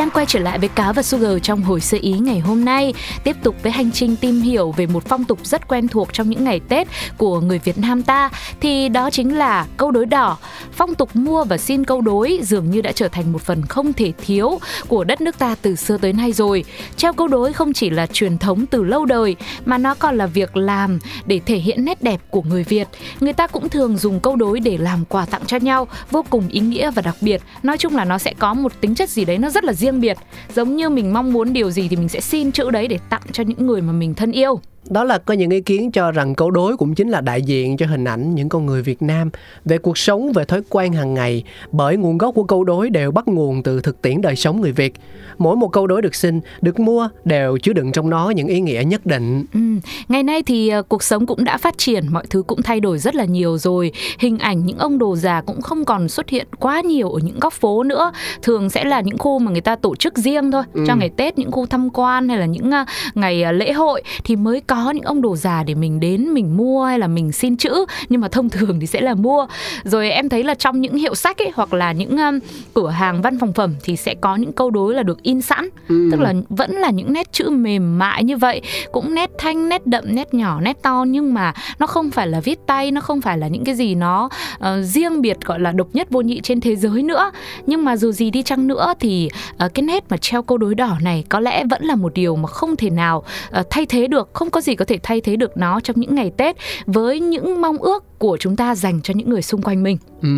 đang 0.00 0.10
quay 0.10 0.26
trở 0.26 0.38
lại 0.38 0.58
với 0.58 0.68
Cá 0.68 0.92
và 0.92 1.02
Sugar 1.02 1.32
trong 1.42 1.62
hồi 1.62 1.80
sơ 1.80 1.98
ý 2.00 2.12
ngày 2.12 2.38
hôm 2.38 2.64
nay, 2.64 2.94
tiếp 3.24 3.36
tục 3.42 3.56
với 3.62 3.72
hành 3.72 3.92
trình 3.92 4.16
tìm 4.16 4.40
hiểu 4.40 4.72
về 4.72 4.86
một 4.86 5.04
phong 5.06 5.24
tục 5.24 5.38
rất 5.42 5.68
quen 5.68 5.88
thuộc 5.88 6.12
trong 6.12 6.30
những 6.30 6.44
ngày 6.44 6.60
Tết 6.68 6.88
của 7.16 7.40
người 7.40 7.58
Việt 7.58 7.78
Nam 7.78 8.02
ta 8.02 8.30
thì 8.60 8.88
đó 8.88 9.10
chính 9.10 9.38
là 9.38 9.66
câu 9.76 9.90
đối 9.90 10.06
đỏ. 10.06 10.38
Phong 10.72 10.94
tục 10.94 11.16
mua 11.16 11.44
và 11.44 11.58
xin 11.58 11.84
câu 11.84 12.00
đối 12.00 12.38
dường 12.42 12.70
như 12.70 12.80
đã 12.80 12.92
trở 12.92 13.08
thành 13.08 13.32
một 13.32 13.42
phần 13.42 13.62
không 13.66 13.92
thể 13.92 14.12
thiếu 14.26 14.58
của 14.88 15.04
đất 15.04 15.20
nước 15.20 15.38
ta 15.38 15.56
từ 15.62 15.76
xưa 15.76 15.96
tới 15.96 16.12
nay 16.12 16.32
rồi. 16.32 16.64
Treo 16.96 17.12
câu 17.12 17.28
đối 17.28 17.52
không 17.52 17.72
chỉ 17.72 17.90
là 17.90 18.06
truyền 18.06 18.38
thống 18.38 18.66
từ 18.66 18.82
lâu 18.82 19.04
đời 19.04 19.36
mà 19.64 19.78
nó 19.78 19.94
còn 19.94 20.18
là 20.18 20.26
việc 20.26 20.56
làm 20.56 20.98
để 21.26 21.40
thể 21.46 21.56
hiện 21.56 21.84
nét 21.84 22.02
đẹp 22.02 22.20
của 22.30 22.42
người 22.42 22.64
Việt. 22.64 22.88
Người 23.20 23.32
ta 23.32 23.46
cũng 23.46 23.68
thường 23.68 23.96
dùng 23.96 24.20
câu 24.20 24.36
đối 24.36 24.60
để 24.60 24.78
làm 24.78 25.04
quà 25.04 25.26
tặng 25.26 25.42
cho 25.46 25.56
nhau, 25.56 25.88
vô 26.10 26.24
cùng 26.30 26.48
ý 26.48 26.60
nghĩa 26.60 26.90
và 26.90 27.02
đặc 27.02 27.16
biệt. 27.20 27.42
Nói 27.62 27.78
chung 27.78 27.96
là 27.96 28.04
nó 28.04 28.18
sẽ 28.18 28.34
có 28.38 28.54
một 28.54 28.72
tính 28.80 28.94
chất 28.94 29.10
gì 29.10 29.24
đấy 29.24 29.38
nó 29.38 29.50
rất 29.50 29.64
là 29.64 29.72
riêng 29.72 29.89
biệt. 29.98 30.18
Giống 30.54 30.76
như 30.76 30.88
mình 30.88 31.12
mong 31.12 31.32
muốn 31.32 31.52
điều 31.52 31.70
gì 31.70 31.88
thì 31.88 31.96
mình 31.96 32.08
sẽ 32.08 32.20
xin 32.20 32.52
chữ 32.52 32.70
đấy 32.70 32.88
để 32.88 32.98
tặng 33.10 33.22
cho 33.32 33.44
những 33.44 33.66
người 33.66 33.82
mà 33.82 33.92
mình 33.92 34.14
thân 34.14 34.32
yêu 34.32 34.60
đó 34.88 35.04
là 35.04 35.18
có 35.18 35.34
những 35.34 35.50
ý 35.50 35.60
kiến 35.60 35.90
cho 35.90 36.12
rằng 36.12 36.34
câu 36.34 36.50
đối 36.50 36.76
cũng 36.76 36.94
chính 36.94 37.08
là 37.08 37.20
đại 37.20 37.42
diện 37.42 37.76
cho 37.76 37.86
hình 37.86 38.04
ảnh 38.04 38.34
những 38.34 38.48
con 38.48 38.66
người 38.66 38.82
Việt 38.82 39.02
Nam 39.02 39.30
về 39.64 39.78
cuộc 39.78 39.98
sống 39.98 40.32
về 40.32 40.44
thói 40.44 40.60
quen 40.68 40.92
hàng 40.92 41.14
ngày 41.14 41.44
bởi 41.72 41.96
nguồn 41.96 42.18
gốc 42.18 42.34
của 42.34 42.44
câu 42.44 42.64
đối 42.64 42.90
đều 42.90 43.10
bắt 43.10 43.28
nguồn 43.28 43.62
từ 43.62 43.80
thực 43.80 44.02
tiễn 44.02 44.20
đời 44.20 44.36
sống 44.36 44.60
người 44.60 44.72
Việt 44.72 44.94
mỗi 45.38 45.56
một 45.56 45.68
câu 45.68 45.86
đối 45.86 46.02
được 46.02 46.14
xin 46.14 46.40
được 46.60 46.80
mua 46.80 47.08
đều 47.24 47.58
chứa 47.58 47.72
đựng 47.72 47.92
trong 47.92 48.10
nó 48.10 48.30
những 48.30 48.46
ý 48.46 48.60
nghĩa 48.60 48.82
nhất 48.86 49.06
định 49.06 49.44
ừ. 49.54 49.60
ngày 50.08 50.22
nay 50.22 50.42
thì 50.42 50.72
uh, 50.78 50.88
cuộc 50.88 51.02
sống 51.02 51.26
cũng 51.26 51.44
đã 51.44 51.58
phát 51.58 51.78
triển 51.78 52.06
mọi 52.10 52.24
thứ 52.30 52.42
cũng 52.42 52.62
thay 52.62 52.80
đổi 52.80 52.98
rất 52.98 53.14
là 53.14 53.24
nhiều 53.24 53.58
rồi 53.58 53.92
hình 54.18 54.38
ảnh 54.38 54.66
những 54.66 54.78
ông 54.78 54.98
đồ 54.98 55.16
già 55.16 55.40
cũng 55.40 55.60
không 55.60 55.84
còn 55.84 56.08
xuất 56.08 56.28
hiện 56.28 56.46
quá 56.58 56.80
nhiều 56.80 57.10
ở 57.10 57.20
những 57.22 57.40
góc 57.40 57.52
phố 57.52 57.82
nữa 57.82 58.12
thường 58.42 58.70
sẽ 58.70 58.84
là 58.84 59.00
những 59.00 59.18
khu 59.18 59.38
mà 59.38 59.50
người 59.50 59.60
ta 59.60 59.76
tổ 59.76 59.96
chức 59.96 60.18
riêng 60.18 60.50
thôi 60.50 60.62
ừ. 60.72 60.84
cho 60.86 60.96
ngày 60.96 61.10
Tết 61.16 61.38
những 61.38 61.50
khu 61.50 61.66
tham 61.66 61.90
quan 61.90 62.28
hay 62.28 62.38
là 62.38 62.46
những 62.46 62.68
uh, 62.68 63.16
ngày 63.16 63.44
uh, 63.48 63.54
lễ 63.54 63.72
hội 63.72 64.02
thì 64.24 64.36
mới 64.36 64.60
có 64.70 64.90
những 64.90 65.04
ông 65.04 65.22
đồ 65.22 65.36
già 65.36 65.62
để 65.62 65.74
mình 65.74 66.00
đến 66.00 66.34
mình 66.34 66.56
mua 66.56 66.84
hay 66.84 66.98
là 66.98 67.06
mình 67.06 67.32
xin 67.32 67.56
chữ 67.56 67.84
nhưng 68.08 68.20
mà 68.20 68.28
thông 68.28 68.50
thường 68.50 68.80
thì 68.80 68.86
sẽ 68.86 69.00
là 69.00 69.14
mua. 69.14 69.46
Rồi 69.84 70.10
em 70.10 70.28
thấy 70.28 70.44
là 70.44 70.54
trong 70.54 70.80
những 70.80 70.94
hiệu 70.94 71.14
sách 71.14 71.38
ấy 71.38 71.50
hoặc 71.54 71.74
là 71.74 71.92
những 71.92 72.16
um, 72.18 72.38
cửa 72.74 72.88
hàng 72.88 73.22
văn 73.22 73.38
phòng 73.38 73.52
phẩm 73.52 73.74
thì 73.84 73.96
sẽ 73.96 74.14
có 74.20 74.36
những 74.36 74.52
câu 74.52 74.70
đối 74.70 74.94
là 74.94 75.02
được 75.02 75.22
in 75.22 75.42
sẵn. 75.42 75.68
Ừ. 75.88 76.08
tức 76.12 76.20
là 76.20 76.34
vẫn 76.48 76.70
là 76.70 76.90
những 76.90 77.12
nét 77.12 77.32
chữ 77.32 77.50
mềm 77.50 77.98
mại 77.98 78.24
như 78.24 78.36
vậy 78.36 78.62
cũng 78.92 79.14
nét 79.14 79.30
thanh 79.38 79.68
nét 79.68 79.86
đậm 79.86 80.04
nét 80.06 80.34
nhỏ 80.34 80.60
nét 80.60 80.82
to 80.82 81.04
nhưng 81.08 81.34
mà 81.34 81.52
nó 81.78 81.86
không 81.86 82.10
phải 82.10 82.26
là 82.26 82.40
viết 82.40 82.58
tay 82.66 82.90
nó 82.90 83.00
không 83.00 83.20
phải 83.20 83.38
là 83.38 83.48
những 83.48 83.64
cái 83.64 83.74
gì 83.74 83.94
nó 83.94 84.28
uh, 84.56 84.66
riêng 84.82 85.20
biệt 85.20 85.36
gọi 85.44 85.60
là 85.60 85.72
độc 85.72 85.88
nhất 85.92 86.10
vô 86.10 86.20
nhị 86.20 86.40
trên 86.42 86.60
thế 86.60 86.76
giới 86.76 87.02
nữa. 87.02 87.30
Nhưng 87.66 87.84
mà 87.84 87.96
dù 87.96 88.12
gì 88.12 88.30
đi 88.30 88.42
chăng 88.42 88.66
nữa 88.66 88.94
thì 89.00 89.28
uh, 89.64 89.74
cái 89.74 89.82
nét 89.82 90.04
mà 90.10 90.16
treo 90.16 90.42
câu 90.42 90.58
đối 90.58 90.74
đỏ 90.74 90.96
này 91.02 91.24
có 91.28 91.40
lẽ 91.40 91.64
vẫn 91.70 91.84
là 91.84 91.94
một 91.94 92.14
điều 92.14 92.36
mà 92.36 92.48
không 92.48 92.76
thể 92.76 92.90
nào 92.90 93.24
uh, 93.60 93.66
thay 93.70 93.86
thế 93.86 94.06
được 94.06 94.30
không 94.32 94.50
có 94.50 94.59
gì 94.60 94.74
có 94.74 94.84
thể 94.84 94.98
thay 95.02 95.20
thế 95.20 95.36
được 95.36 95.56
nó 95.56 95.80
trong 95.80 96.00
những 96.00 96.14
ngày 96.14 96.32
Tết 96.36 96.56
với 96.86 97.20
những 97.20 97.60
mong 97.60 97.76
ước 97.76 98.18
của 98.18 98.36
chúng 98.40 98.56
ta 98.56 98.74
dành 98.74 99.00
cho 99.02 99.14
những 99.16 99.30
người 99.30 99.42
xung 99.42 99.62
quanh 99.62 99.82
mình. 99.82 99.98
Ừ. 100.22 100.28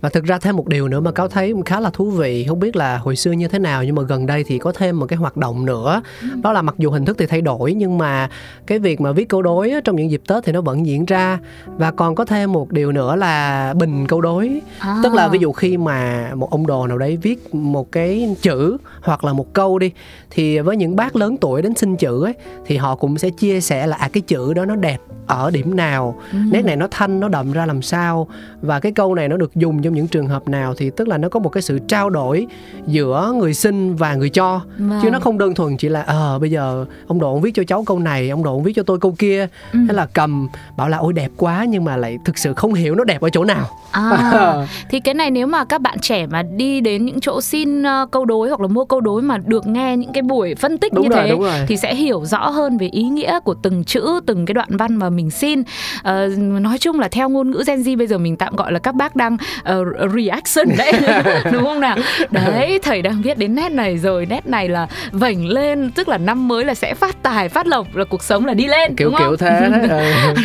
Và 0.00 0.08
thực 0.08 0.24
ra 0.24 0.38
thêm 0.38 0.56
một 0.56 0.68
điều 0.68 0.88
nữa 0.88 1.00
mà 1.00 1.12
cáo 1.12 1.28
thấy 1.28 1.54
khá 1.66 1.80
là 1.80 1.90
thú 1.90 2.10
vị, 2.10 2.44
không 2.48 2.60
biết 2.60 2.76
là 2.76 2.98
hồi 2.98 3.16
xưa 3.16 3.32
như 3.32 3.48
thế 3.48 3.58
nào 3.58 3.84
nhưng 3.84 3.94
mà 3.94 4.02
gần 4.02 4.26
đây 4.26 4.44
thì 4.44 4.58
có 4.58 4.72
thêm 4.72 4.98
một 4.98 5.06
cái 5.06 5.16
hoạt 5.16 5.36
động 5.36 5.66
nữa. 5.66 6.02
Ừ. 6.22 6.28
Đó 6.42 6.52
là 6.52 6.62
mặc 6.62 6.74
dù 6.78 6.90
hình 6.90 7.04
thức 7.04 7.16
thì 7.18 7.26
thay 7.26 7.40
đổi 7.40 7.74
nhưng 7.74 7.98
mà 7.98 8.28
cái 8.66 8.78
việc 8.78 9.00
mà 9.00 9.12
viết 9.12 9.28
câu 9.28 9.42
đối 9.42 9.72
trong 9.84 9.96
những 9.96 10.10
dịp 10.10 10.22
Tết 10.28 10.44
thì 10.44 10.52
nó 10.52 10.60
vẫn 10.60 10.86
diễn 10.86 11.04
ra 11.04 11.38
và 11.66 11.90
còn 11.90 12.14
có 12.14 12.24
thêm 12.24 12.52
một 12.52 12.72
điều 12.72 12.92
nữa 12.92 13.16
là 13.16 13.74
bình 13.74 14.06
câu 14.06 14.20
đối. 14.20 14.60
À. 14.78 15.00
Tức 15.02 15.14
là 15.14 15.28
ví 15.28 15.38
dụ 15.38 15.52
khi 15.52 15.76
mà 15.76 16.30
một 16.34 16.50
ông 16.50 16.66
đồ 16.66 16.86
nào 16.86 16.98
đấy 16.98 17.18
viết 17.22 17.54
một 17.54 17.92
cái 17.92 18.36
chữ 18.42 18.76
hoặc 19.02 19.24
là 19.24 19.32
một 19.32 19.52
câu 19.52 19.78
đi 19.78 19.90
thì 20.30 20.58
với 20.58 20.76
những 20.76 20.96
bác 20.96 21.16
lớn 21.16 21.36
tuổi 21.40 21.62
đến 21.62 21.74
xin 21.74 21.96
chữ 21.96 22.24
ấy 22.24 22.34
thì 22.66 22.76
họ 22.76 22.94
cũng 22.94 23.18
sẽ 23.18 23.30
chia 23.30 23.60
sẻ 23.60 23.86
là 23.86 23.96
à 23.96 24.08
cái 24.12 24.20
chữ 24.20 24.54
đó 24.54 24.64
nó 24.64 24.76
đẹp 24.76 24.98
ở 25.26 25.50
điểm 25.50 25.76
nào, 25.76 26.20
ừ. 26.32 26.38
nét 26.52 26.64
này 26.64 26.76
nó 26.76 26.88
thanh 26.90 27.20
nó 27.20 27.28
đậm 27.28 27.52
ra 27.52 27.66
làm 27.66 27.82
sao 27.82 28.28
và 28.60 28.80
cái 28.80 28.92
câu 28.92 29.14
này 29.16 29.28
nó 29.28 29.36
được 29.36 29.54
dùng 29.54 29.82
trong 29.82 29.94
những 29.94 30.08
trường 30.08 30.26
hợp 30.26 30.48
nào 30.48 30.74
thì 30.74 30.90
tức 30.90 31.08
là 31.08 31.18
nó 31.18 31.28
có 31.28 31.40
một 31.40 31.48
cái 31.48 31.62
sự 31.62 31.78
trao 31.88 32.10
đổi 32.10 32.46
giữa 32.86 33.32
người 33.36 33.54
xin 33.54 33.94
và 33.94 34.14
người 34.14 34.28
cho. 34.28 34.60
Vâng. 34.78 35.00
chứ 35.02 35.10
nó 35.10 35.20
không 35.20 35.38
đơn 35.38 35.54
thuần 35.54 35.76
chỉ 35.76 35.88
là 35.88 36.02
ờ 36.02 36.36
à, 36.36 36.38
bây 36.38 36.50
giờ 36.50 36.86
ông 37.06 37.20
độ 37.20 37.32
ông 37.32 37.40
viết 37.40 37.54
cho 37.54 37.62
cháu 37.64 37.84
câu 37.86 37.98
này 37.98 38.30
ông 38.30 38.44
độ 38.44 38.52
ông 38.52 38.62
viết 38.62 38.72
cho 38.76 38.82
tôi 38.82 38.98
câu 38.98 39.14
kia. 39.18 39.48
Ừ. 39.72 39.78
hay 39.86 39.94
là 39.94 40.06
cầm 40.06 40.48
bảo 40.76 40.88
là 40.88 40.96
ôi 40.96 41.12
đẹp 41.12 41.30
quá 41.36 41.64
nhưng 41.68 41.84
mà 41.84 41.96
lại 41.96 42.18
thực 42.24 42.38
sự 42.38 42.54
không 42.54 42.74
hiểu 42.74 42.94
nó 42.94 43.04
đẹp 43.04 43.20
ở 43.20 43.30
chỗ 43.30 43.44
nào. 43.44 43.68
À, 43.90 44.66
thì 44.90 45.00
cái 45.00 45.14
này 45.14 45.30
nếu 45.30 45.46
mà 45.46 45.64
các 45.64 45.80
bạn 45.80 45.98
trẻ 45.98 46.26
mà 46.26 46.42
đi 46.42 46.80
đến 46.80 47.04
những 47.04 47.20
chỗ 47.20 47.40
xin 47.40 47.82
uh, 47.82 48.10
câu 48.10 48.24
đối 48.24 48.48
hoặc 48.48 48.60
là 48.60 48.68
mua 48.68 48.84
câu 48.84 49.00
đối 49.00 49.22
mà 49.22 49.38
được 49.38 49.66
nghe 49.66 49.96
những 49.96 50.12
cái 50.12 50.22
buổi 50.22 50.54
phân 50.54 50.78
tích 50.78 50.92
đúng 50.92 51.08
như 51.08 51.16
rồi, 51.16 51.28
thế 51.28 51.64
thì 51.68 51.76
sẽ 51.76 51.94
hiểu 51.94 52.24
rõ 52.24 52.48
hơn 52.48 52.78
về 52.78 52.86
ý 52.86 53.02
nghĩa 53.02 53.40
của 53.40 53.54
từng 53.54 53.84
chữ 53.84 54.20
từng 54.26 54.46
cái 54.46 54.54
đoạn 54.54 54.76
văn 54.76 54.96
mà 54.96 55.10
mình 55.10 55.30
xin. 55.30 55.60
Uh, 55.60 56.38
nói 56.38 56.78
chung 56.78 57.00
là 57.00 57.08
theo 57.08 57.28
ngôn 57.28 57.50
ngữ 57.50 57.62
Gen 57.66 57.82
Z 57.82 57.98
bây 57.98 58.06
giờ 58.06 58.18
mình 58.18 58.36
tạm 58.36 58.56
gọi 58.56 58.72
là 58.72 58.78
các 58.78 58.94
bác 58.94 59.05
đang 59.14 59.34
uh, 59.34 59.86
reaction 60.16 60.76
đấy 60.78 60.92
đúng 61.52 61.64
không 61.64 61.80
nào? 61.80 61.96
Đấy 62.30 62.78
thầy 62.82 63.02
đang 63.02 63.22
viết 63.22 63.38
đến 63.38 63.54
nét 63.54 63.72
này 63.72 63.98
rồi 63.98 64.26
nét 64.26 64.46
này 64.46 64.68
là 64.68 64.86
vảnh 65.12 65.46
lên 65.46 65.90
tức 65.90 66.08
là 66.08 66.18
năm 66.18 66.48
mới 66.48 66.64
là 66.64 66.74
sẽ 66.74 66.94
phát 66.94 67.22
tài 67.22 67.48
phát 67.48 67.66
lộc 67.66 67.96
là 67.96 68.04
cuộc 68.04 68.22
sống 68.22 68.46
là 68.46 68.54
đi 68.54 68.66
lên 68.66 68.96
kiểu 68.96 69.08
đúng 69.08 69.18
kiểu 69.18 69.26
không? 69.26 69.36
thế 69.36 69.70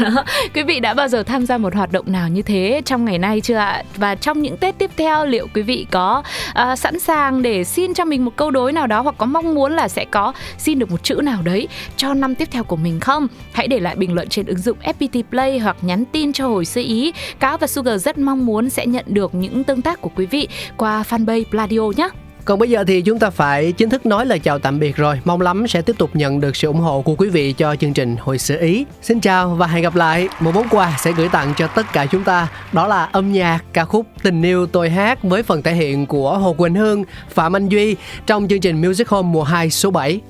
đó. 0.03 0.23
quý 0.53 0.63
vị 0.63 0.79
đã 0.79 0.93
bao 0.93 1.07
giờ 1.07 1.23
tham 1.23 1.45
gia 1.45 1.57
một 1.57 1.75
hoạt 1.75 1.91
động 1.91 2.05
nào 2.11 2.29
như 2.29 2.41
thế 2.41 2.81
trong 2.85 3.05
ngày 3.05 3.17
nay 3.17 3.41
chưa 3.41 3.55
ạ? 3.55 3.83
Và 3.95 4.15
trong 4.15 4.41
những 4.41 4.57
tết 4.57 4.77
tiếp 4.77 4.91
theo 4.97 5.25
liệu 5.25 5.47
quý 5.53 5.61
vị 5.61 5.85
có 5.91 6.23
uh, 6.49 6.79
sẵn 6.79 6.99
sàng 6.99 7.41
để 7.41 7.63
xin 7.63 7.93
cho 7.93 8.05
mình 8.05 8.25
một 8.25 8.35
câu 8.35 8.51
đối 8.51 8.71
nào 8.71 8.87
đó 8.87 9.01
hoặc 9.01 9.15
có 9.17 9.25
mong 9.25 9.55
muốn 9.55 9.71
là 9.73 9.87
sẽ 9.87 10.05
có 10.11 10.33
xin 10.57 10.79
được 10.79 10.91
một 10.91 11.03
chữ 11.03 11.15
nào 11.23 11.41
đấy 11.43 11.67
cho 11.97 12.13
năm 12.13 12.35
tiếp 12.35 12.47
theo 12.51 12.63
của 12.63 12.75
mình 12.75 12.99
không? 12.99 13.27
Hãy 13.51 13.67
để 13.67 13.79
lại 13.79 13.95
bình 13.95 14.13
luận 14.13 14.29
trên 14.29 14.45
ứng 14.45 14.57
dụng 14.57 14.77
FPT 14.83 15.23
Play 15.29 15.59
hoặc 15.59 15.77
nhắn 15.81 16.05
tin 16.11 16.33
cho 16.33 16.47
hồi 16.47 16.65
sơ 16.65 16.81
ý. 16.81 17.13
Cáo 17.39 17.57
và 17.57 17.67
Sugar 17.67 18.05
rất 18.05 18.17
mong 18.17 18.45
muốn 18.45 18.50
sẽ 18.69 18.85
nhận 18.85 19.05
được 19.07 19.35
những 19.35 19.63
tương 19.63 19.81
tác 19.81 20.01
của 20.01 20.09
quý 20.15 20.25
vị 20.25 20.47
qua 20.77 21.03
fanpage 21.09 21.43
Pladio 21.51 21.81
nhé. 21.97 22.09
Còn 22.45 22.59
bây 22.59 22.69
giờ 22.69 22.83
thì 22.87 23.01
chúng 23.01 23.19
ta 23.19 23.29
phải 23.29 23.71
chính 23.71 23.89
thức 23.89 24.05
nói 24.05 24.25
lời 24.25 24.39
chào 24.39 24.59
tạm 24.59 24.79
biệt 24.79 24.95
rồi. 24.95 25.19
Mong 25.25 25.41
lắm 25.41 25.67
sẽ 25.67 25.81
tiếp 25.81 25.97
tục 25.97 26.09
nhận 26.13 26.39
được 26.39 26.55
sự 26.55 26.67
ủng 26.67 26.79
hộ 26.79 27.01
của 27.01 27.15
quý 27.15 27.29
vị 27.29 27.53
cho 27.53 27.75
chương 27.75 27.93
trình 27.93 28.15
Hồi 28.19 28.37
sự 28.37 28.57
Ý. 28.59 28.85
Xin 29.01 29.19
chào 29.19 29.49
và 29.49 29.67
hẹn 29.67 29.83
gặp 29.83 29.95
lại. 29.95 30.29
Một 30.39 30.55
món 30.55 30.67
quà 30.69 30.97
sẽ 30.99 31.11
gửi 31.11 31.29
tặng 31.29 31.53
cho 31.57 31.67
tất 31.67 31.85
cả 31.93 32.05
chúng 32.05 32.23
ta. 32.23 32.47
Đó 32.71 32.87
là 32.87 33.03
âm 33.05 33.31
nhạc 33.31 33.59
ca 33.73 33.85
khúc 33.85 34.05
Tình 34.23 34.41
yêu 34.41 34.67
tôi 34.67 34.89
hát 34.89 35.23
với 35.23 35.43
phần 35.43 35.61
thể 35.61 35.73
hiện 35.73 36.05
của 36.05 36.37
Hồ 36.37 36.53
Quỳnh 36.53 36.75
Hương, 36.75 37.03
Phạm 37.29 37.55
Anh 37.55 37.69
Duy 37.69 37.95
trong 38.25 38.47
chương 38.47 38.59
trình 38.59 38.81
Music 38.81 39.07
Home 39.07 39.29
mùa 39.29 39.43
2 39.43 39.69
số 39.69 39.91
7. 39.91 40.21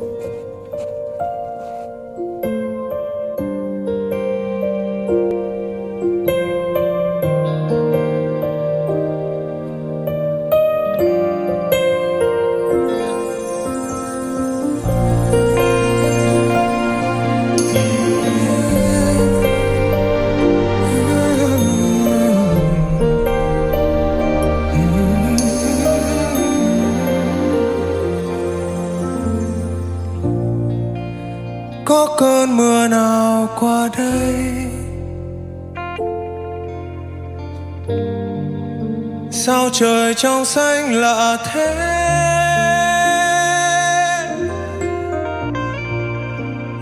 Trời 40.12 40.16
trong 40.16 40.46
xanh 40.46 40.94
lạ 40.94 41.38
thế. 41.54 41.76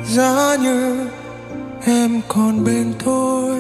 Giá 0.06 0.56
như 0.62 1.08
em 1.86 2.22
còn 2.28 2.64
bên 2.64 2.94
tôi. 3.06 3.60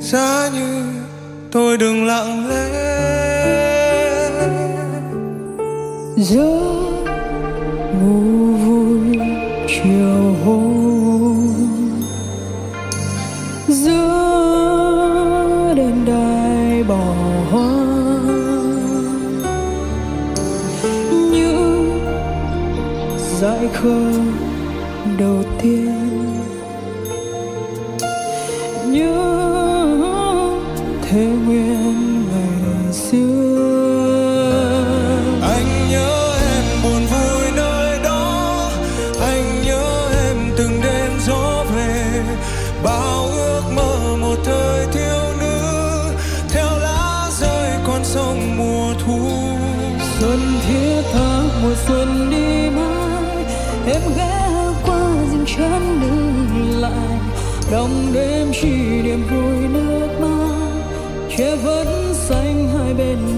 Giá 0.00 0.48
như 0.54 0.82
tôi 1.52 1.76
đừng 1.76 2.06
lặng 2.06 2.48
lẽ. 2.48 2.86
Giấc 6.16 6.85
em 58.36 58.52
chỉ 58.52 59.02
niềm 59.02 59.22
vui 59.30 59.68
nước 59.68 60.08
mắt 60.20 60.56
che 61.36 61.56
vẫn 61.56 62.14
xanh 62.14 62.68
hai 62.68 62.94
bên 62.94 63.35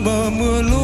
nơi 0.00 0.14
bờ 0.14 0.30
mưa 0.30 0.62
lũ. 0.62 0.82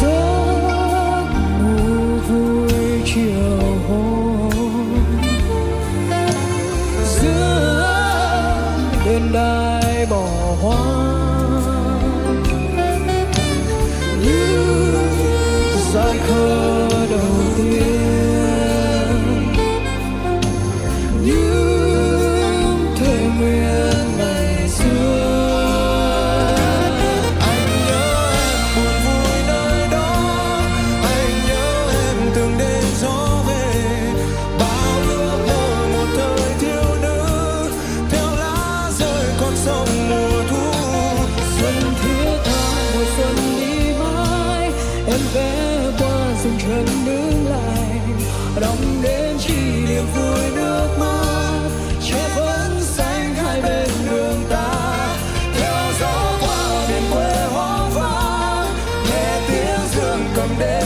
Giấc 0.00 1.26
ngủ 1.62 2.18
vui 2.28 3.02
chiều 3.14 3.61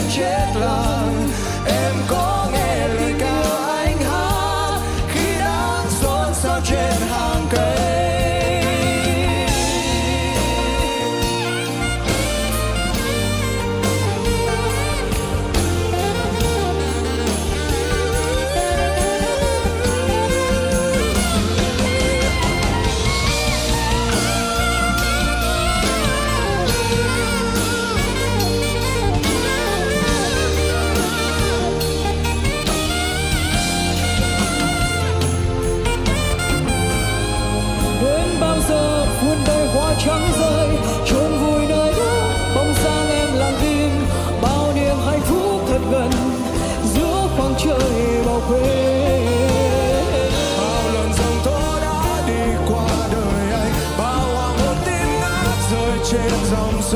jet 0.08 0.54
lag. 0.54 1.05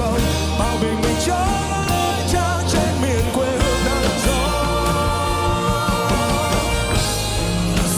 sông 0.01 0.21
bao 0.59 0.77
bình 0.83 1.01
minh 1.03 1.17
cho 1.27 1.47
nơi 1.91 2.15
trên 2.73 2.91
miền 3.03 3.25
quê 3.35 3.49
hương 3.49 3.85
nắng 3.85 4.05
gió. 4.27 4.43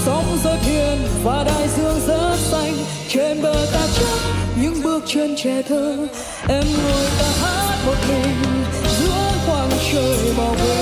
Sóng 0.04 0.38
gió 0.44 0.50
thiên 0.64 0.98
và 1.24 1.44
đại 1.44 1.68
dương 1.76 2.00
rất 2.06 2.36
xanh, 2.36 2.74
trên 3.08 3.42
bờ 3.42 3.66
ta 3.72 3.86
chấp 3.98 4.18
những 4.62 4.82
bước 4.82 5.04
chân 5.06 5.34
trẻ 5.36 5.62
thơ. 5.68 5.96
Em 6.48 6.64
ngồi 6.64 7.06
ta 7.18 7.28
hát 7.40 7.76
một 7.86 7.96
mình, 8.08 8.64
giữa 9.00 9.30
khoảng 9.46 9.70
trời 9.92 10.32
màu 10.36 10.54
quê 10.54 10.81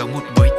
gió 0.00 0.06
một 0.06 0.22
buổi. 0.36 0.49